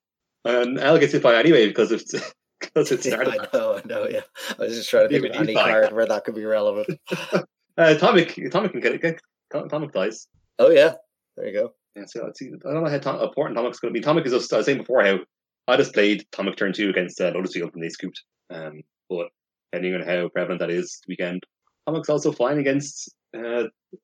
[0.46, 2.14] And Al gets hit by anyway because it's
[2.60, 3.40] because it Yeah, started.
[3.40, 4.08] I know, I know.
[4.10, 4.22] Yeah,
[4.60, 6.46] I was just trying to think of any he's like- card where that could be
[6.46, 7.00] relevant.
[7.80, 9.22] Uh, Atomic, Atomic can get it.
[9.54, 10.28] Atomic dies.
[10.60, 10.96] Oh yeah,
[11.38, 11.74] there you go.
[11.96, 12.48] Yeah, so let's see.
[12.48, 14.04] I don't know how Tom, important Atomic's going to be.
[14.04, 15.20] Atomic is just, I was saying before how
[15.70, 18.22] I just played Atomic turn two against uh, Lotus Field and they scooped.
[18.50, 19.28] Um, but
[19.72, 21.42] depending on how prevalent that is this weekend,
[21.88, 23.64] Atomic's also fine against uh,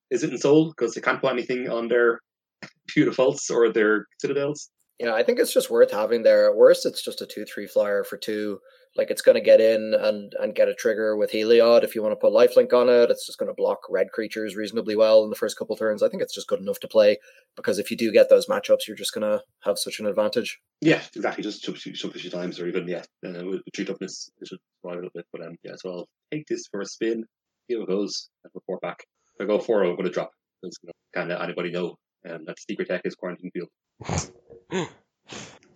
[0.09, 2.21] Is it in Soul because they can't put anything on their
[2.95, 4.69] Beautifults or their Citadels.
[4.99, 6.49] Yeah, I think it's just worth having there.
[6.49, 8.59] At worst, it's just a two-three flyer for two.
[8.95, 12.01] Like it's going to get in and and get a trigger with Heliod if you
[12.01, 13.11] want to put lifelink on it.
[13.11, 16.01] It's just going to block red creatures reasonably well in the first couple turns.
[16.01, 17.17] I think it's just good enough to play
[17.57, 20.61] because if you do get those matchups, you're just going to have such an advantage.
[20.79, 21.43] Yeah, exactly.
[21.43, 24.59] Just jump, jump a few times, or even yeah, uh, with three toughness, it should
[24.81, 25.25] survive a little bit.
[25.33, 27.25] But um, yeah, so I'll take this for a spin.
[27.69, 28.29] See how it goes.
[28.45, 29.03] And report back.
[29.37, 30.31] If I go four, I'm going to drop.
[30.61, 31.97] Because you know, can't anybody know
[32.29, 33.69] um, that secret tech is quarantine field.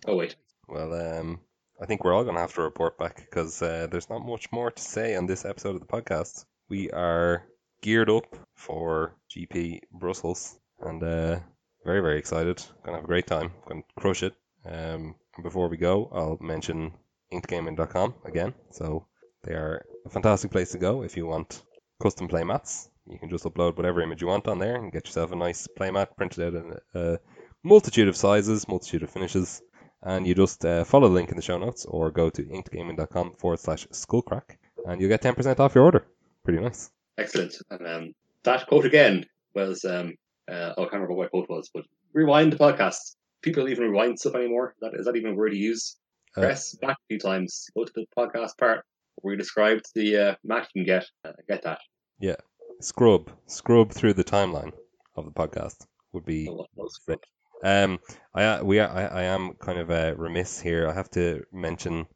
[0.06, 0.36] oh wait.
[0.68, 1.40] Well, um,
[1.80, 4.52] I think we're all going to have to report back because uh, there's not much
[4.52, 6.44] more to say on this episode of the podcast.
[6.68, 7.44] We are
[7.82, 11.40] geared up for GP Brussels and uh,
[11.84, 12.62] very, very excited.
[12.84, 13.52] Going to have a great time.
[13.66, 14.34] Going to crush it.
[14.66, 16.92] Um, before we go, I'll mention
[17.32, 18.54] inkedgaming.com again.
[18.72, 19.06] So
[19.44, 21.62] they are a fantastic place to go if you want
[22.02, 22.90] custom play mats.
[23.06, 25.66] You can just upload whatever image you want on there and get yourself a nice
[25.78, 27.18] playmat printed out in a
[27.62, 29.62] multitude of sizes, multitude of finishes.
[30.02, 33.32] And you just uh, follow the link in the show notes or go to inkedgaming.com
[33.34, 34.56] forward slash skullcrack
[34.86, 36.06] and you'll get 10% off your order.
[36.42, 36.90] Pretty nice.
[37.18, 37.54] Excellent.
[37.70, 40.14] And um, that quote again was um,
[40.50, 41.84] uh, oh, I can't remember what quote was, but
[42.14, 43.16] rewind the podcast.
[43.42, 44.74] People even rewind stuff anymore.
[44.80, 45.96] That is that even a word to use?
[46.36, 47.66] Uh, Press back a few times.
[47.76, 48.84] Go to the podcast part
[49.16, 51.06] where we described the uh, match you can get.
[51.24, 51.80] Uh, get that.
[52.20, 52.36] Yeah.
[52.80, 53.30] Scrub.
[53.46, 54.72] Scrub through the timeline
[55.16, 57.18] of the podcast would be Oh, what was Right.
[57.62, 57.98] Um,
[58.34, 60.88] I uh, we I, I am kind of uh, remiss here.
[60.88, 62.06] I have to mention,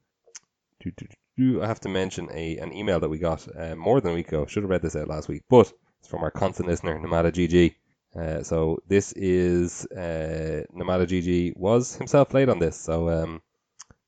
[0.85, 4.29] I have to mention a an email that we got uh, more than a week
[4.29, 4.47] ago.
[4.47, 7.75] Should have read this out last week, but it's from our constant listener, Nomada GG.
[8.17, 13.43] Uh, so this is uh, Nomada GG was himself late on this, so um,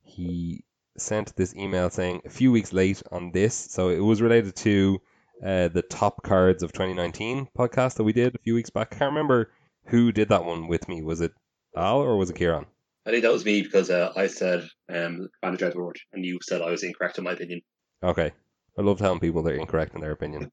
[0.03, 0.63] he
[0.97, 3.53] sent this email saying a few weeks late on this.
[3.55, 5.01] So it was related to
[5.43, 8.95] uh, the top cards of 2019 podcast that we did a few weeks back.
[8.95, 9.51] I can't remember
[9.87, 11.01] who did that one with me.
[11.01, 11.33] Was it
[11.75, 12.65] Al or was it Kieran?
[13.05, 16.61] I think that was me because uh, I said um, Commander Dreadword, and you said
[16.61, 17.61] I was incorrect in my opinion.
[18.03, 18.31] Okay.
[18.77, 20.51] I love telling people they're incorrect in their opinion.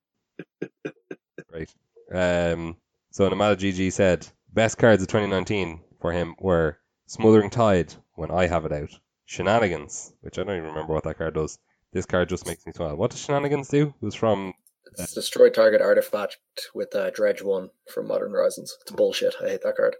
[1.51, 1.75] Great.
[2.13, 2.77] Um,
[3.11, 8.47] so Nomada GG said best cards of 2019 for him were Smothering Tide when I
[8.47, 8.91] have it out,
[9.25, 11.59] Shenanigans, which I don't even remember what that card does.
[11.93, 12.97] This card just makes me smile.
[12.97, 13.95] What does Shenanigans do?
[14.01, 14.55] It was from
[14.99, 16.39] It's destroy target artifact
[16.75, 18.77] with uh, Dredge one from Modern Horizons.
[18.83, 19.35] It's bullshit.
[19.43, 19.97] I hate that card.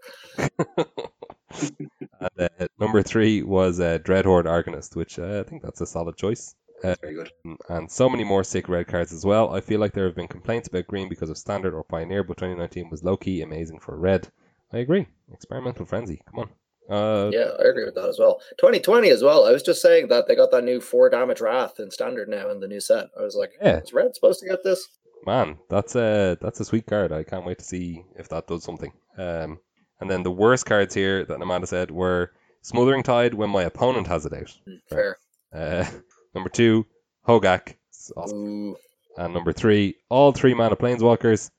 [2.21, 2.31] and,
[2.61, 6.55] uh, number three was uh, Dreadhorde Arcanist, which uh, I think that's a solid choice.
[6.83, 7.31] Uh, Very good.
[7.71, 9.55] and so many more sick red cards as well.
[9.55, 12.37] I feel like there have been complaints about green because of standard or pioneer, but
[12.37, 14.29] 2019 was low key amazing for red.
[14.73, 15.07] I agree.
[15.33, 16.21] Experimental frenzy.
[16.31, 16.49] Come on.
[16.91, 18.41] Uh, Yeah, I agree with that as well.
[18.59, 19.45] 2020 as well.
[19.47, 22.51] I was just saying that they got that new four damage wrath in standard now
[22.51, 23.07] in the new set.
[23.19, 23.79] I was like, Yeah.
[23.81, 24.87] is red supposed to get this?
[25.27, 27.11] man, that's a that's a sweet card.
[27.11, 28.93] I can't wait to see if that does something.
[29.17, 29.59] Um,
[30.01, 34.07] and then the worst cards here that Amanda said were Smothering Tide when my opponent
[34.07, 34.51] has it out.
[34.67, 35.17] Hmm, Fair.
[35.55, 35.87] Uh,
[36.35, 36.85] number two,
[37.27, 37.77] Hogak.
[38.17, 38.39] Awesome.
[38.73, 38.77] Ooh.
[39.17, 41.51] And number three, all three mana planeswalkers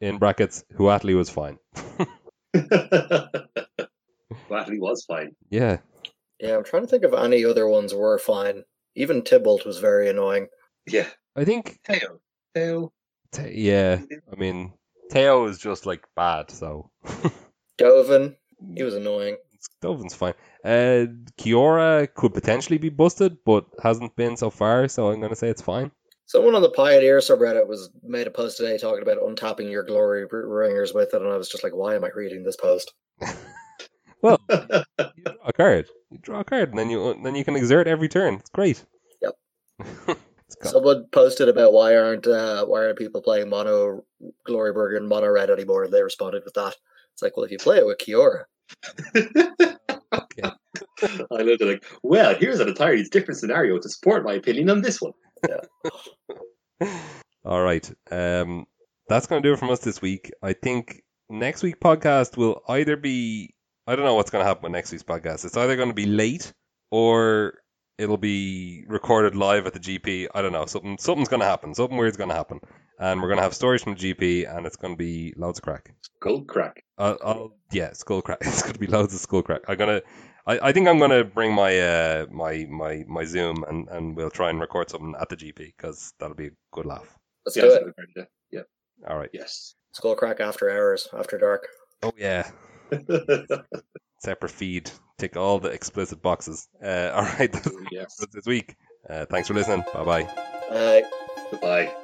[0.00, 0.64] in brackets.
[0.76, 1.58] Huatli was fine.
[4.52, 5.34] well, actually, was fine.
[5.50, 5.78] yeah,
[6.40, 8.64] Yeah, I'm trying to think if any other ones were fine.
[8.94, 10.48] Even Tibalt was very annoying.
[10.86, 11.06] Yeah.
[11.34, 11.78] I think.
[11.88, 12.18] Teyo.
[12.54, 12.90] Teyo.
[13.32, 14.00] Te- yeah,
[14.30, 14.72] I mean,
[15.10, 16.50] Teyo is just like bad.
[16.50, 16.90] So
[17.78, 18.36] Dovin,
[18.76, 19.36] he was annoying.
[19.82, 20.34] Dovin's fine.
[20.64, 21.06] Uh,
[21.38, 24.88] Kiora could potentially be busted, but hasn't been so far.
[24.88, 25.90] So I'm gonna say it's fine.
[26.26, 30.94] Someone on the Pioneer subreddit was made a post today talking about untapping your Glorybringers
[30.94, 32.92] with it, and I was just like, why am I reading this post?
[34.22, 34.54] Well, you
[35.24, 35.88] draw a card.
[36.10, 38.34] You draw a card, and then you then you can exert every turn.
[38.34, 38.84] It's great.
[39.20, 39.34] Yep.
[40.08, 44.04] it's Someone posted about why aren't uh, why aren't people playing mono
[44.46, 46.74] glory burger and mono red anymore, and they responded with that.
[47.12, 48.44] It's like, well, if you play it with Kiora,
[49.16, 50.50] okay.
[51.32, 54.82] I looked at like, well, here's an entirely different scenario to support my opinion on
[54.82, 55.12] this one.
[55.48, 56.88] Yeah.
[57.44, 57.90] All right.
[58.10, 58.66] Um,
[59.08, 60.30] that's going to do it from us this week.
[60.42, 63.54] I think next week podcast will either be
[63.86, 65.44] I don't know what's going to happen with next week's podcast.
[65.44, 66.52] It's either going to be late
[66.90, 67.54] or
[67.98, 70.28] it'll be recorded live at the GP.
[70.34, 70.66] I don't know.
[70.66, 71.74] Something something's going to happen.
[71.74, 72.60] Something weird's going to happen,
[72.98, 75.58] and we're going to have stories from the GP, and it's going to be loads
[75.58, 75.92] of crack.
[76.16, 76.84] Skull crack.
[76.98, 78.38] I'll, I'll yeah, skull crack.
[78.42, 79.62] It's going to be loads of skull crack.
[79.68, 80.02] I'm gonna.
[80.46, 84.30] I, I think I'm gonna bring my uh my my my Zoom and and we'll
[84.30, 87.06] try and record something at the GP because that'll be a good laugh.
[87.46, 87.82] let's Yeah, do it.
[87.82, 88.28] a good idea.
[88.50, 89.08] Yeah.
[89.08, 89.30] All right.
[89.32, 89.74] Yes.
[89.92, 91.66] Skull crack after hours, after dark.
[92.02, 92.50] Oh yeah.
[94.18, 94.90] Separate feed.
[95.18, 96.68] Tick all the explicit boxes.
[96.82, 97.52] Uh, all right.
[97.52, 98.16] That's yes.
[98.32, 98.76] this week.
[99.08, 99.84] Uh, thanks for listening.
[99.92, 100.22] Bye bye.
[100.70, 101.00] Uh,
[101.50, 101.94] Goodbye.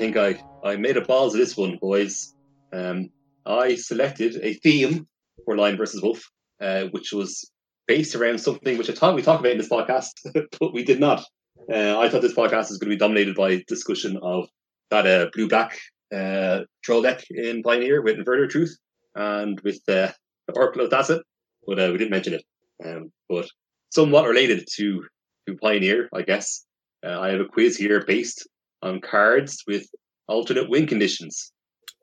[0.00, 2.34] Think I, I made a balls of this one, boys.
[2.72, 3.10] Um,
[3.44, 5.06] I selected a theme
[5.44, 6.22] for Lion versus Wolf,
[6.58, 7.50] uh, which was
[7.86, 10.12] based around something which I thought we talked about in this podcast,
[10.58, 11.22] but we did not.
[11.70, 14.48] Uh, I thought this podcast was going to be dominated by discussion of
[14.88, 15.78] that uh, blue black
[16.16, 18.74] uh, troll deck in Pioneer with Inverter Truth
[19.14, 20.12] and with uh,
[20.54, 21.20] Oracle of Tacit,
[21.66, 22.44] but uh, we didn't mention it.
[22.82, 23.46] Um, but
[23.90, 25.04] somewhat related to,
[25.46, 26.64] to Pioneer, I guess.
[27.04, 28.48] Uh, I have a quiz here based
[28.82, 29.86] on cards with
[30.28, 31.52] alternate win conditions.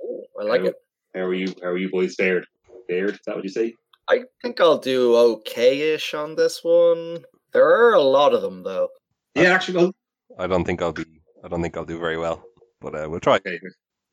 [0.03, 0.75] Oh, I like how, it.
[1.15, 1.53] How are you?
[1.61, 2.45] How are you boys fared?
[2.87, 3.11] Fared?
[3.11, 3.73] Is that what you say?
[4.09, 7.25] I think I'll do okay-ish on this one.
[7.51, 8.89] There are a lot of them though.
[9.35, 9.95] Yeah, actually, well,
[10.39, 11.05] I don't think I'll be.
[11.43, 12.43] I don't think I'll do very well,
[12.81, 13.35] but uh, we'll try.
[13.35, 13.59] okay.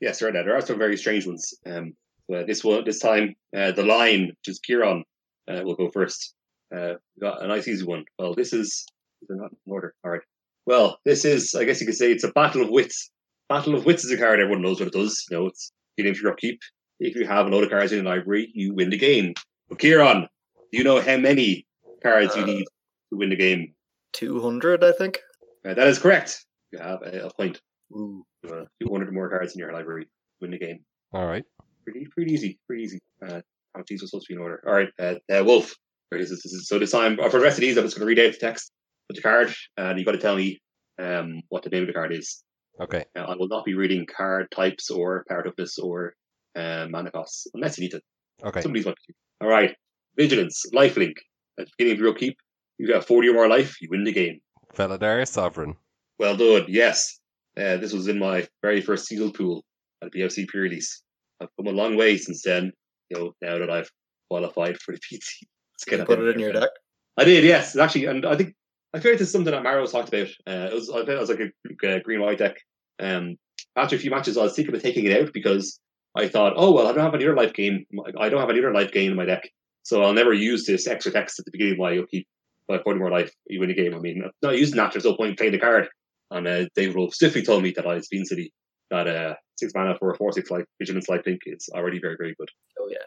[0.01, 1.55] Yes, there there are some very strange ones.
[1.67, 1.95] Um,
[2.31, 5.05] so, uh, this one, this time, uh, the line, which is Kieran,
[5.49, 6.35] uh, will go first.
[6.75, 8.05] Uh, we got a nice easy one.
[8.19, 8.87] Well, this is
[9.29, 9.95] they're not in order.
[10.05, 10.23] All right.
[10.67, 13.11] Well, this is, I guess you could say, it's a battle of wits.
[13.49, 15.25] Battle of wits is a card everyone knows what it does.
[15.31, 16.61] You know, it's getting for your upkeep.
[17.01, 19.35] If you have a load of cards in a library, you win the game.
[19.69, 20.27] But Kieran,
[20.73, 21.67] do you know how many
[22.03, 22.65] cards you Uh, need
[23.11, 23.75] to win the game?
[24.13, 25.21] Two hundred, I think.
[25.67, 26.45] Uh, that is correct.
[26.73, 27.61] You have a, a point.
[27.93, 28.25] Ooh.
[28.47, 30.07] Uh, 200 more cards in your library,
[30.41, 30.81] win the game.
[31.13, 31.45] All right.
[31.85, 32.99] Pretty, pretty easy, pretty easy.
[33.27, 33.41] Uh,
[33.89, 34.63] these are supposed to be in order.
[34.67, 35.75] All right, uh, uh, Wolf.
[36.13, 37.85] Right, this is, this is, so this time, uh, for the rest of these, I'm
[37.85, 38.71] just going to read out the text
[39.09, 40.61] with the card, and you've got to tell me
[41.01, 42.43] um, what the name of the card is.
[42.81, 43.05] Okay.
[43.17, 46.15] Uh, I will not be reading card types or power toughness or
[46.57, 48.01] um, mana costs unless you need to.
[48.43, 48.63] Okay.
[48.63, 48.87] Some of these.
[48.87, 49.75] All right,
[50.17, 51.17] Vigilance, Lifelink.
[51.59, 52.37] At the beginning of your keep,
[52.79, 54.41] you've got 40 or more life, you win the game.
[54.75, 55.77] Felidar Sovereign.
[56.19, 56.65] Well done.
[56.69, 57.21] Yes,
[57.57, 59.65] uh, this was in my very first sealed pool
[60.03, 61.03] at BFZ pre-release.
[61.41, 62.73] I've come a long way since then.
[63.11, 63.91] You know, now that I've
[64.31, 65.23] qualified for the PT,
[65.75, 66.71] Let's You it put it in your deck.
[67.17, 68.55] I did, yes, actually, and I think
[68.95, 70.29] I feel like this is something that Mario talked about.
[70.47, 72.57] Uh, it was I felt it was like a, green white deck.
[73.01, 73.37] Um,
[73.77, 75.81] after a few matches, I was thinking of taking it out because
[76.15, 77.85] I thought, oh well, I don't have any other life gain.
[78.19, 79.51] I don't have any other life gain in my deck,
[79.83, 82.27] so I'll never use this extra text at the beginning of my upkeep.
[82.67, 83.95] By putting more life, you win the game.
[83.95, 84.93] I mean, I'm not using that.
[84.93, 85.87] There's no point in playing the card.
[86.31, 88.55] And uh, Dave Wolf stiffly told me that I was Bean City
[88.91, 92.17] that uh, six mana for a four six life vigilance life link is already very
[92.19, 92.49] very good.
[92.79, 92.99] Oh yeah.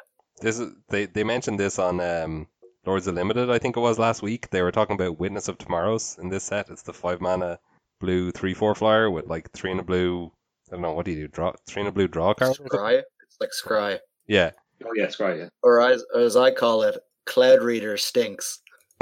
[0.41, 2.47] This is they they mentioned this on um,
[2.87, 3.49] Lords of Limited.
[3.49, 4.49] I think it was last week.
[4.49, 6.69] They were talking about Witness of Tomorrows in this set.
[6.69, 7.59] It's the five mana
[7.99, 10.31] blue three four flyer with like three in a blue.
[10.69, 11.27] I don't know what do you do?
[11.27, 12.51] Draw three in a blue draw card.
[12.51, 12.79] or something?
[12.79, 13.03] Scry.
[13.23, 13.99] It's like Scry.
[14.27, 14.51] Yeah.
[14.85, 15.49] Oh yeah, Scry, Yeah.
[15.63, 18.61] Or as, as I call it, Cloud Reader stinks.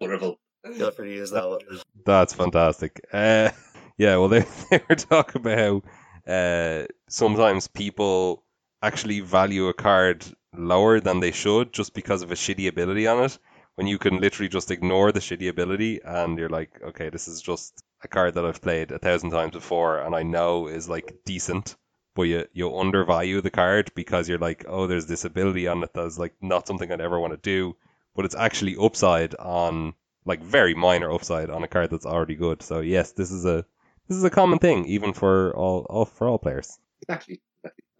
[0.00, 0.38] Wonderful.
[0.74, 1.60] Feel free to use that one.
[2.04, 3.00] That's fantastic.
[3.12, 3.50] Uh,
[3.96, 8.44] yeah, well, they, they were talking about how uh, sometimes people
[8.82, 10.26] actually value a card
[10.56, 13.38] lower than they should just because of a shitty ability on it.
[13.74, 17.40] When you can literally just ignore the shitty ability and you're like, okay, this is
[17.40, 21.18] just a card that I've played a thousand times before and I know is like
[21.24, 21.76] decent,
[22.16, 25.94] but you, you undervalue the card because you're like, oh, there's this ability on it
[25.94, 27.76] that's like not something I'd ever want to do,
[28.16, 29.94] but it's actually upside on
[30.24, 32.62] like very minor upside on a card that's already good.
[32.62, 33.64] So yes, this is a
[34.08, 36.78] this is a common thing even for all, all for all players.
[37.02, 37.40] Exactly.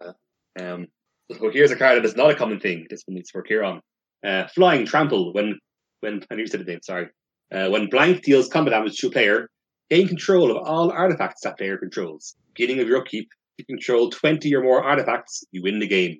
[0.03, 0.13] Uh,
[0.59, 0.87] um,
[1.31, 2.87] so here's a card that is not a common thing.
[2.89, 3.81] This one is for Kieran.
[4.25, 5.57] Uh, flying trample when
[6.01, 6.79] when I need to say the name.
[6.83, 7.07] Sorry.
[7.51, 9.49] Uh, when blank deals combat damage to a player,
[9.89, 12.35] gain control of all artifacts that player controls.
[12.53, 13.27] Beginning of your upkeep,
[13.57, 15.43] you control twenty or more artifacts.
[15.51, 16.17] You win the game.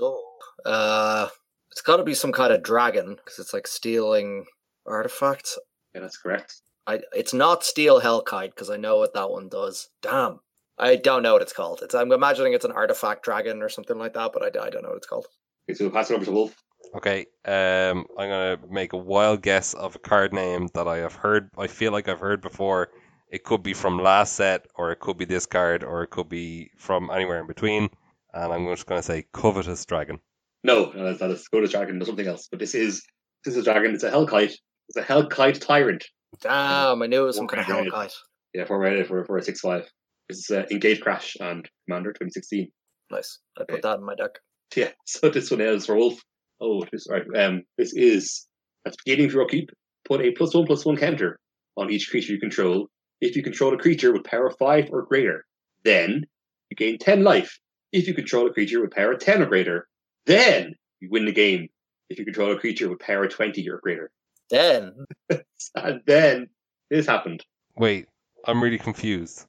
[0.00, 0.22] Oh.
[0.64, 1.28] Uh,
[1.70, 4.44] it's got to be some kind of dragon because it's like stealing
[4.86, 5.58] artifacts.
[5.94, 6.60] Yeah, that's correct.
[6.86, 9.88] I it's not Steel Hellkite because I know what that one does.
[10.02, 10.40] Damn.
[10.82, 11.80] I don't know what it's called.
[11.82, 14.82] It's I'm imagining it's an artifact dragon or something like that, but I, I don't
[14.82, 15.26] know what it's called.
[15.70, 16.56] Okay, so we'll pass it over to Wolf.
[16.96, 21.14] Okay, um, I'm gonna make a wild guess of a card name that I have
[21.14, 21.50] heard.
[21.56, 22.88] I feel like I've heard before.
[23.30, 26.28] It could be from last set, or it could be this card, or it could
[26.28, 27.88] be from anywhere in between.
[28.34, 30.18] And I'm just gonna say covetous dragon.
[30.64, 31.98] No, no that's not a Skoda dragon.
[31.98, 32.48] There's something else.
[32.50, 33.02] But this is
[33.44, 33.94] this is a dragon.
[33.94, 34.54] It's a Hellkite.
[34.88, 36.04] It's a Hellkite tyrant.
[36.40, 37.92] Damn, I knew it was some kind of Dragon.
[37.92, 38.14] Hellkite.
[38.52, 39.88] Yeah, for Reddit for for a six five.
[40.32, 42.66] This is uh, Engage Crash and Commander 2016.
[43.10, 43.38] Nice.
[43.58, 43.74] I Okay.
[43.74, 44.30] put that in my deck.
[44.74, 46.18] Yeah, so this one is for Wolf.
[46.58, 47.24] Oh, this right.
[47.36, 48.46] Um, this is
[48.86, 49.68] at the beginning of your upkeep.
[50.06, 51.38] Put a plus one plus one counter
[51.76, 52.86] on each creature you control.
[53.20, 55.44] If you control a creature with power five or greater,
[55.84, 56.24] then
[56.70, 57.58] you gain ten life.
[57.92, 59.86] If you control a creature with power ten or greater,
[60.24, 61.68] then you win the game.
[62.08, 64.10] If you control a creature with power twenty or greater,
[64.48, 64.94] Then
[65.74, 66.48] and then
[66.88, 67.44] this happened.
[67.76, 68.06] Wait,
[68.46, 69.44] I'm really confused.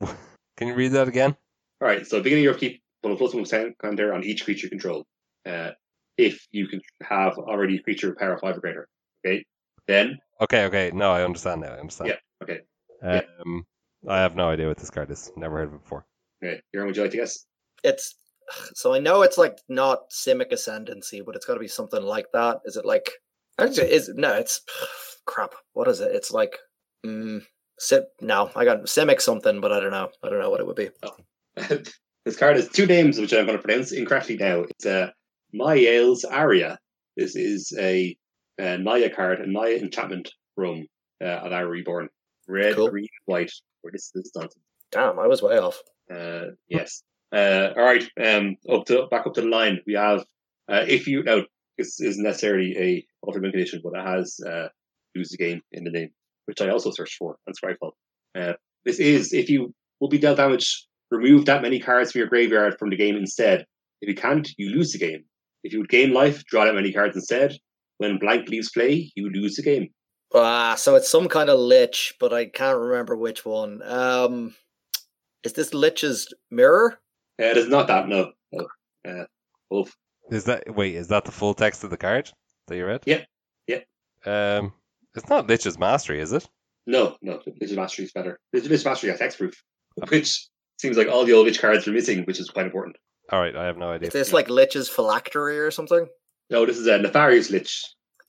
[0.56, 1.36] Can you read that again?
[1.80, 4.24] All right, so beginning of your upkeep, put a plus one plus one counter on
[4.24, 5.04] each creature you control.
[5.44, 5.70] Uh,
[6.16, 8.88] if you can have already a creature with power five or greater,
[9.24, 9.44] okay,
[9.86, 10.90] then Okay, okay.
[10.92, 11.68] No, I understand now.
[11.68, 12.10] I understand.
[12.10, 12.60] Yeah, okay.
[13.02, 13.22] Yeah.
[13.44, 13.66] Um,
[14.08, 15.30] I have no idea what this card is.
[15.36, 16.06] Never heard of it before.
[16.42, 17.46] Okay, Kieran, would you like to guess?
[17.82, 18.14] It's
[18.74, 22.26] so I know it's like not Simic Ascendancy, but it's got to be something like
[22.32, 22.60] that.
[22.64, 23.10] Is it like?
[23.58, 24.34] Actually, is no?
[24.34, 24.60] It's
[25.26, 25.54] crap.
[25.72, 26.14] What is it?
[26.14, 26.58] It's like.
[27.04, 27.42] Mm,
[27.78, 30.08] Sim, no, I got Simic something, but I don't know.
[30.22, 30.88] I don't know what it would be.
[32.24, 34.60] this card has two names, which I'm going to pronounce incorrectly now.
[34.62, 35.10] It's a uh,
[35.54, 36.78] Mayael's Aria.
[37.16, 38.16] This is a,
[38.58, 40.86] a Naya card, a Naya enchantment from
[41.22, 42.08] uh, Alara Reborn.
[42.48, 42.90] Red, Cool.
[42.90, 43.52] green, white.
[43.82, 44.62] Or this, this nonsense.
[44.92, 45.80] Damn, I was way off.
[46.12, 47.02] Uh, yes.
[47.32, 48.08] Uh, all right.
[48.22, 49.80] Um, up to back up to the line.
[49.86, 50.20] We have
[50.68, 51.42] uh, if you now
[51.76, 54.68] this isn't necessarily a ultimate condition, but it has uh,
[55.14, 56.10] lose the game in the name,
[56.46, 57.92] which I also searched for on Scryfall.
[58.34, 62.28] Uh, this is if you will be dealt damage, remove that many cards from your
[62.28, 63.64] graveyard from the game instead.
[64.00, 65.24] If you can't, you lose the game.
[65.62, 67.56] If you would gain life, draw that many cards instead.
[67.98, 69.88] When blank leaves play, you lose the game.
[70.34, 73.80] Ah, so it's some kind of lich, but I can't remember which one.
[73.82, 74.54] Um,
[75.44, 76.98] is this lich's mirror?
[77.40, 78.32] Uh, it is not that no.
[78.52, 78.66] no.
[79.08, 79.24] Uh,
[79.70, 79.96] Wolf.
[80.30, 80.94] Is that wait?
[80.94, 82.30] Is that the full text of the card
[82.66, 83.02] that you read?
[83.06, 83.24] Yeah,
[83.66, 83.80] yeah.
[84.24, 84.72] Um,
[85.16, 86.48] it's not Lich's Mastery, is it?
[86.86, 88.38] No, no, Legend Mastery is better.
[88.52, 89.54] Legend Mastery has hexproof,
[90.08, 90.48] which
[90.78, 92.96] seems like all the old Lich cards are missing, which is quite important.
[93.32, 94.08] All right, I have no idea.
[94.08, 96.06] Is this like lich's phylactery or something?
[96.48, 97.84] No, this is a Nefarious Lich.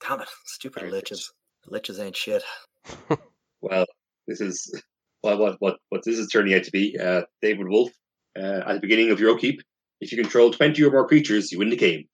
[0.07, 1.25] Damn it, stupid Very liches.
[1.69, 2.43] Liches ain't shit.
[3.61, 3.85] Well,
[4.27, 4.81] this is
[5.23, 6.97] well, what what what this is turning out to be.
[6.97, 7.91] Uh, David Wolf
[8.37, 9.61] uh, at the beginning of your upkeep.
[9.99, 12.05] If you control twenty or more creatures, you win the game.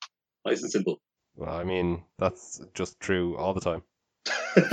[0.45, 1.01] Nice and simple.
[1.35, 3.83] Well, I mean, that's just true all the time.
[4.25, 4.63] You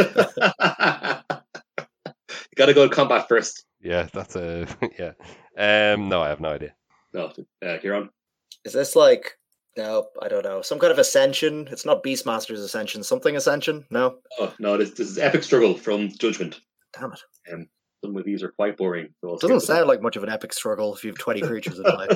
[2.57, 3.65] got to go to combat first.
[3.81, 4.67] Yeah, that's a
[4.99, 5.13] yeah.
[5.95, 6.75] Um, no, I have no idea.
[7.13, 7.33] No,
[7.65, 8.11] uh, Kieran.
[8.65, 9.39] Is this like
[9.77, 10.63] no, I don't know.
[10.63, 11.69] Some kind of ascension.
[11.71, 13.03] It's not Beastmaster's ascension.
[13.03, 13.87] Something ascension?
[13.91, 14.19] No.
[14.39, 16.61] Oh no, this this is epic struggle from Judgment.
[16.99, 17.69] Damn it.
[18.05, 19.09] Some of these are quite boring.
[19.21, 21.79] So I'll Doesn't sound like much of an epic struggle if you have twenty creatures
[21.79, 22.09] in play.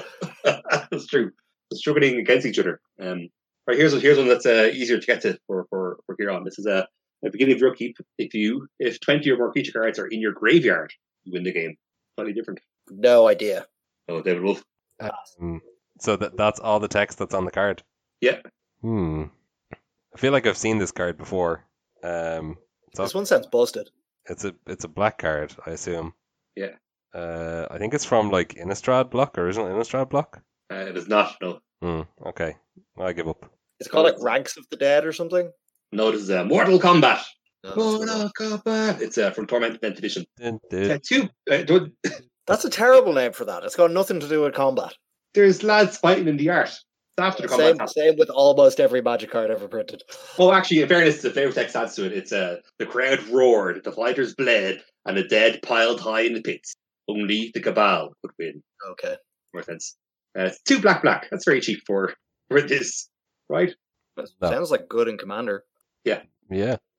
[0.91, 1.31] that's true.
[1.71, 2.81] They're struggling against each other.
[3.01, 3.29] Um,
[3.67, 6.45] right here's here's one that's uh, easier to get to for for for Kieran.
[6.45, 6.89] This is a.
[7.25, 10.07] At the beginning of your upkeep, if you if twenty or more creature cards are
[10.07, 10.93] in your graveyard,
[11.25, 11.77] you win the game.
[12.17, 12.61] Slightly different.
[12.91, 13.67] no idea.
[14.09, 14.63] Oh, David Wolf.
[15.01, 15.61] Um,
[16.01, 17.83] so that that's all the text that's on the card.
[18.21, 18.41] Yeah.
[18.83, 19.25] Hmm.
[19.73, 21.65] I feel like I've seen this card before.
[22.03, 22.59] Um,
[22.95, 23.89] so This one sounds busted.
[24.29, 26.13] it's a it's a black card, I assume.
[26.55, 26.75] Yeah.
[27.15, 30.43] Uh, I think it's from like Innistrad block, original Innistrad block.
[30.71, 31.37] Uh, it is not.
[31.41, 32.03] No, Hmm.
[32.27, 32.57] Okay,
[32.99, 33.51] I give up.
[33.81, 35.51] It's called like Ranks of the Dead or something.
[35.95, 36.11] No.
[36.11, 37.23] This is uh, Mortal Kombat.
[37.65, 39.01] No, that's Kombat.
[39.01, 40.25] It's uh, from Tormented Tenth Edition.
[40.39, 40.91] Dun, dun.
[40.91, 41.29] Uh, two.
[41.51, 41.87] Uh,
[42.47, 43.65] That's a terrible name for that.
[43.65, 44.93] It's got nothing to do with combat.
[45.33, 46.69] there's lads fighting in the art.
[46.69, 46.83] It's
[47.19, 47.67] after the combat.
[47.69, 47.95] Same, happens.
[47.95, 50.03] same with almost every magic card ever printed.
[50.39, 52.13] Oh, actually, in fairness, the flavor text adds to it.
[52.13, 56.43] It's uh, the crowd roared, the fighters bled, and the dead piled high in the
[56.43, 56.75] pits.
[57.09, 58.63] Only the Cabal could win.
[58.91, 59.17] Okay.
[59.55, 59.97] More sense.
[60.39, 61.29] Uh, it's two black black.
[61.31, 62.13] That's very cheap for
[62.49, 63.09] for this,
[63.49, 63.75] right?
[64.17, 65.65] That Sounds like good in Commander.
[66.05, 66.21] Yeah.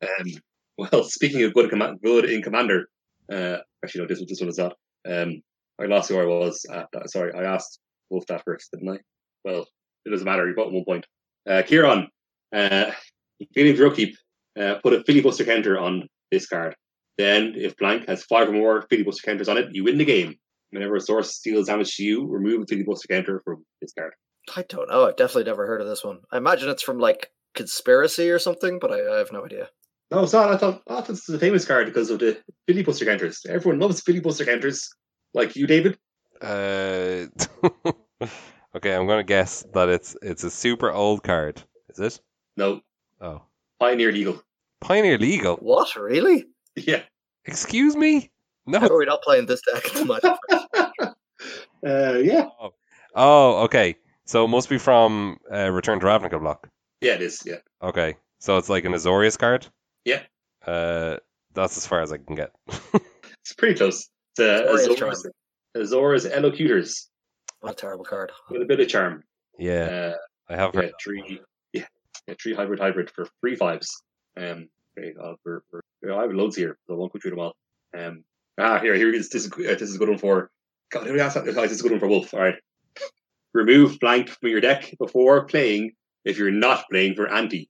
[0.02, 0.26] Um,
[0.78, 2.88] well, speaking of good, command, good in Commander,
[3.32, 4.74] uh, actually no, this this one is that.
[5.08, 5.42] Um,
[5.80, 6.66] I lost who I was.
[6.72, 7.10] At that.
[7.10, 7.80] Sorry, I asked
[8.10, 9.00] Wolf that first, didn't I?
[9.44, 9.66] Well,
[10.06, 10.48] it doesn't matter.
[10.48, 11.06] You got one point.
[11.50, 12.08] Uh, Kieran,
[12.54, 12.92] uh,
[13.40, 14.16] beginning of your upkeep,
[14.60, 16.76] uh, put a filibuster counter on this card.
[17.18, 20.36] Then, if blank has five or more filibuster counters on it, you win the game.
[20.72, 24.14] Whenever a source deals damage to you, remove a filibuster counter from this card.
[24.56, 25.08] I don't know.
[25.08, 26.20] I've definitely never heard of this one.
[26.32, 29.70] I imagine it's from like conspiracy or something, but I, I have no idea.
[30.12, 30.52] No, it's not.
[30.54, 32.38] I thought, oh, this is a famous card because of the
[32.68, 33.42] filibuster counters.
[33.50, 34.88] Everyone loves filibuster counters,
[35.34, 35.98] like you, David.
[36.42, 37.26] Uh,
[38.76, 41.64] okay, I'm gonna guess that it's it's a super old card.
[41.90, 42.22] Is it?
[42.58, 42.82] No,
[43.22, 43.42] Oh,
[43.80, 44.42] Pioneer Legal.
[44.82, 45.56] Pioneer Legal.
[45.58, 46.46] What really?
[46.76, 47.02] Yeah.
[47.46, 48.30] Excuse me?
[48.72, 48.88] How No.
[48.88, 49.86] are we not playing this deck?
[49.88, 50.24] at the moment?
[51.86, 52.48] uh, yeah.
[53.16, 53.96] Oh, okay.
[54.26, 56.68] So it must be from uh, Return to Ravnica block.
[57.06, 57.44] Yeah, it is.
[57.46, 57.58] Yeah.
[57.84, 59.68] Okay, so it's like an Azorius card.
[60.06, 60.24] Yeah.
[60.66, 61.18] Uh,
[61.54, 62.52] that's as far as I can get.
[63.42, 64.10] It's pretty close.
[64.36, 65.26] It's uh, Azorius Azor's,
[65.76, 67.10] Azor's Elocutors
[67.60, 68.32] what a terrible card.
[68.50, 69.24] with a bit of charm.
[69.60, 70.14] yeah, Uh,
[70.50, 70.94] I have yeah, heard.
[71.04, 71.40] three.
[71.74, 71.86] Yeah,
[72.28, 74.02] yeah, three hybrid hybrid for three fives.
[74.36, 77.20] Um, okay, uh, for, for, you know, I have loads here, so I won't go
[77.20, 77.54] through them all.
[77.96, 78.24] Um,
[78.58, 80.50] ah, here, here is this is uh, this is a good one for.
[80.92, 81.48] God, who asked that?
[81.48, 82.34] Oh, this is a good one for Wolf.
[82.34, 82.56] All right.
[83.54, 85.92] Remove blank from your deck before playing
[86.26, 87.70] if you're not playing for ante.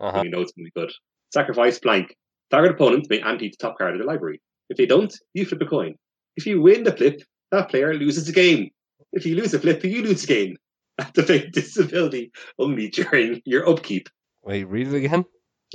[0.00, 0.22] Uh-huh.
[0.22, 0.92] You know it's going to be good.
[1.32, 2.14] Sacrifice blank.
[2.50, 4.40] Target opponent may ante the top card of the library.
[4.68, 5.94] If they don't, you flip a coin.
[6.36, 8.70] If you win the flip, that player loses the game.
[9.12, 10.56] If you lose the flip, you lose the game.
[11.00, 14.08] Activate this ability only during your upkeep.
[14.44, 15.24] Wait, read it again.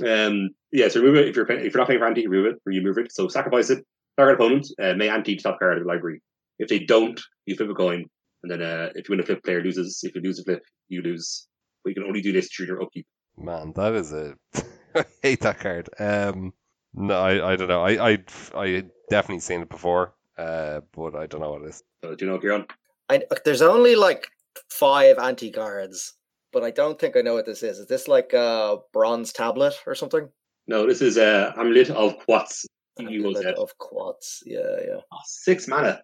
[0.06, 2.62] Um, yeah, so remove it if you're if you're not playing for ante, remove it
[2.64, 3.12] or you move it.
[3.12, 3.84] So sacrifice it.
[4.16, 6.22] target opponent uh, may ante top card of the library.
[6.58, 8.06] If they don't, you flip a coin,
[8.42, 10.00] and then uh, if you win a flip, player loses.
[10.02, 11.46] If you lose a flip, you lose.
[11.82, 13.06] But you can only do this during your upkeep.
[13.36, 14.34] Man, that is a.
[14.94, 15.88] I hate that card.
[15.98, 16.52] Um,
[16.94, 17.82] no, I, I don't know.
[17.82, 18.18] I, I,
[18.54, 21.82] I definitely seen it before, uh, but I don't know what it is.
[22.02, 22.66] So, do you know, what you're on?
[23.08, 24.28] I, there's only like
[24.68, 26.14] five ante cards,
[26.52, 27.78] but I don't think I know what this is.
[27.78, 30.28] Is this like a bronze tablet or something?
[30.66, 32.66] No, this is uh, Amulet of Quoz.
[32.98, 34.42] Amulet of Quoz.
[34.44, 35.00] Yeah, yeah.
[35.12, 36.02] Oh, six mana.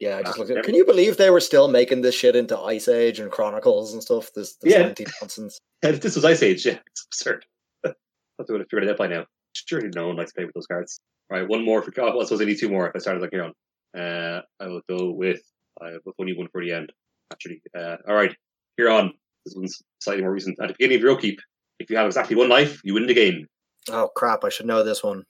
[0.00, 2.58] Yeah, I just looked at Can you believe they were still making this shit into
[2.58, 4.32] Ice Age and Chronicles and stuff?
[4.34, 4.92] This, this yeah.
[5.20, 5.60] nonsense.
[5.82, 6.66] Yeah, this was Ice Age.
[6.66, 7.44] Yeah, it's absurd.
[7.84, 9.26] I thought they would have figured it out by now.
[9.54, 11.00] Surely no one likes to play with those cards.
[11.30, 11.92] All right, one more for.
[12.00, 13.52] Oh, I suppose I need two more if I started like Kieran.
[13.96, 15.40] Uh, I will go with.
[15.80, 16.92] I have only one for the end.
[17.32, 18.34] Actually, uh, all right,
[18.78, 19.12] Kieran.
[19.44, 20.58] This one's slightly more recent.
[20.60, 21.40] At the beginning of your keep,
[21.78, 23.46] if you have exactly one life, you win the game.
[23.90, 24.44] Oh crap!
[24.44, 25.24] I should know this one.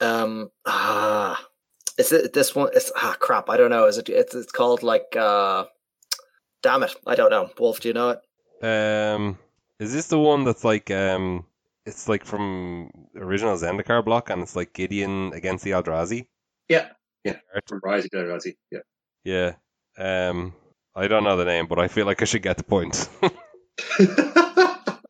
[0.00, 1.44] Um, ah,
[1.98, 2.70] is it this one?
[2.74, 3.50] It's ah crap.
[3.50, 3.86] I don't know.
[3.86, 4.08] Is it?
[4.08, 5.16] It's, it's called like.
[5.16, 5.64] uh
[6.62, 6.94] Damn it!
[7.06, 7.50] I don't know.
[7.58, 8.64] Wolf, do you know it?
[8.64, 9.38] Um,
[9.78, 11.44] is this the one that's like um,
[11.86, 16.26] it's like from original Zendikar block, and it's like Gideon against the Eldrazi.
[16.68, 16.88] Yeah,
[17.22, 17.36] yeah,
[17.66, 18.56] from Rising to Eldrazi.
[18.72, 18.80] Yeah,
[19.24, 19.52] yeah.
[19.96, 20.52] Um,
[20.96, 23.08] I don't know the name, but I feel like I should get the point.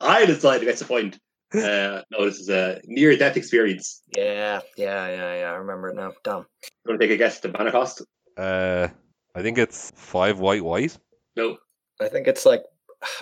[0.01, 1.19] I decided to get the point.
[1.55, 4.03] Uh, no, this is a near death experience.
[4.17, 5.51] Yeah, yeah, yeah, yeah.
[5.51, 6.13] I remember it now.
[6.23, 6.45] Damn.
[6.63, 8.03] You want to take a guess at the mana cost?
[8.37, 8.89] Uh,
[9.35, 10.99] I think it's five white white.
[11.37, 11.57] No.
[12.01, 12.63] I think it's like,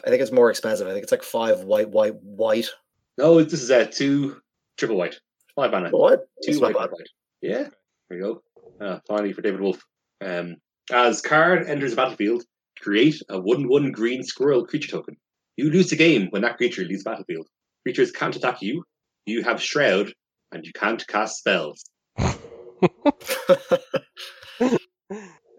[0.04, 0.88] I think it's more expensive.
[0.88, 2.68] I think it's like five white white white.
[3.16, 4.40] No, this is a uh, two
[4.76, 5.20] triple white.
[5.54, 5.90] Five mana.
[5.90, 6.28] What?
[6.42, 7.08] Two white, white, white.
[7.42, 7.68] Yeah.
[8.08, 8.42] There you
[8.80, 8.84] go.
[8.84, 9.80] Uh, finally for David Wolf.
[10.20, 10.56] Um,
[10.92, 12.44] as card enters the battlefield,
[12.80, 15.16] create a one one green squirrel creature token.
[15.56, 17.48] You lose the game when that creature leaves the battlefield
[17.86, 18.82] creatures can't attack you.
[19.26, 20.12] You have Shroud,
[20.50, 21.84] and you can't cast spells.
[22.18, 22.32] um,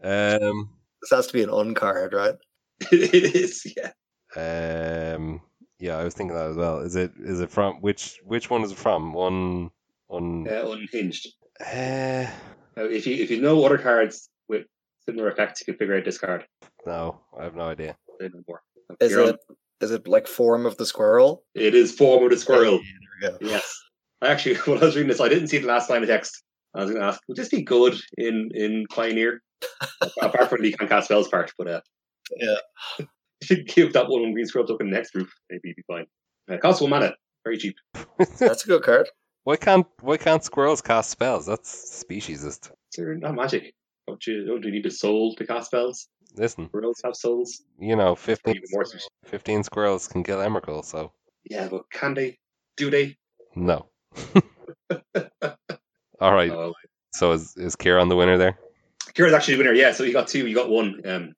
[0.01, 2.35] this has to be an uncard, right?
[2.91, 3.91] it is, yeah.
[4.35, 5.39] Um,
[5.79, 6.79] yeah, I was thinking that as well.
[6.79, 9.13] Is it is it from which which one is it from?
[9.13, 9.71] One
[10.11, 11.29] un uh, unhinged.
[11.61, 12.27] Uh,
[12.75, 14.65] if you if you know other cards with
[15.05, 16.45] similar effects, you can figure out this card.
[16.85, 17.95] No, I have no idea.
[18.19, 19.55] Is You're it on.
[19.81, 21.43] Is it like form of the squirrel?
[21.53, 22.79] It is form of the squirrel.
[23.21, 23.79] Yeah, yes.
[24.21, 26.43] I actually, when I was reading this, I didn't see the last line of text.
[26.75, 29.41] I was going to ask, would this be good in in Pioneer?
[30.21, 31.81] Apart from the can cast spells part, but uh,
[32.37, 33.05] yeah,
[33.43, 35.29] should give that one green scrub token next group.
[35.49, 36.05] Maybe be fine.
[36.51, 37.13] Uh, cost one mana,
[37.43, 37.75] very cheap.
[38.37, 39.09] That's a good card.
[39.45, 41.45] Why can't why can't squirrels cast spells?
[41.45, 42.71] That's speciesist.
[42.95, 43.73] They're not magic.
[44.07, 46.07] Don't you don't you need a soul to cast spells?
[46.35, 47.63] Listen, squirrels have souls.
[47.79, 48.61] You know, 15,
[49.25, 51.11] 15 squirrels can kill Emrakul, so.
[51.49, 52.37] Yeah, but can they?
[52.75, 53.17] Do they?
[53.55, 53.87] No.
[56.19, 56.51] All right.
[56.51, 56.73] Oh,
[57.13, 58.57] so is is Kieran the winner there?
[59.13, 59.73] Kieran's actually the winner.
[59.73, 59.91] Yeah.
[59.93, 60.47] So you got two.
[60.47, 61.01] You got one.
[61.05, 61.33] Um,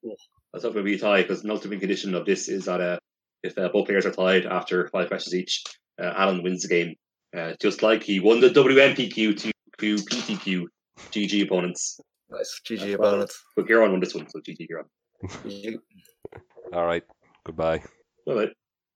[0.52, 2.82] that's not going to be a tie because the ultimate condition of this is that
[2.82, 2.98] uh,
[3.44, 5.64] if uh, both players are tied after five questions each,
[6.02, 6.95] uh, Alan wins the game.
[7.36, 10.66] Uh, just like he won the WNPQ to PTQ
[11.11, 11.99] GG opponents.
[12.31, 12.61] Nice.
[12.65, 13.43] GG opponents.
[13.56, 14.85] But Kieran won this one, so GG Kieran.
[16.73, 17.03] All right.
[17.45, 17.84] Goodbye.
[18.26, 18.49] Bye.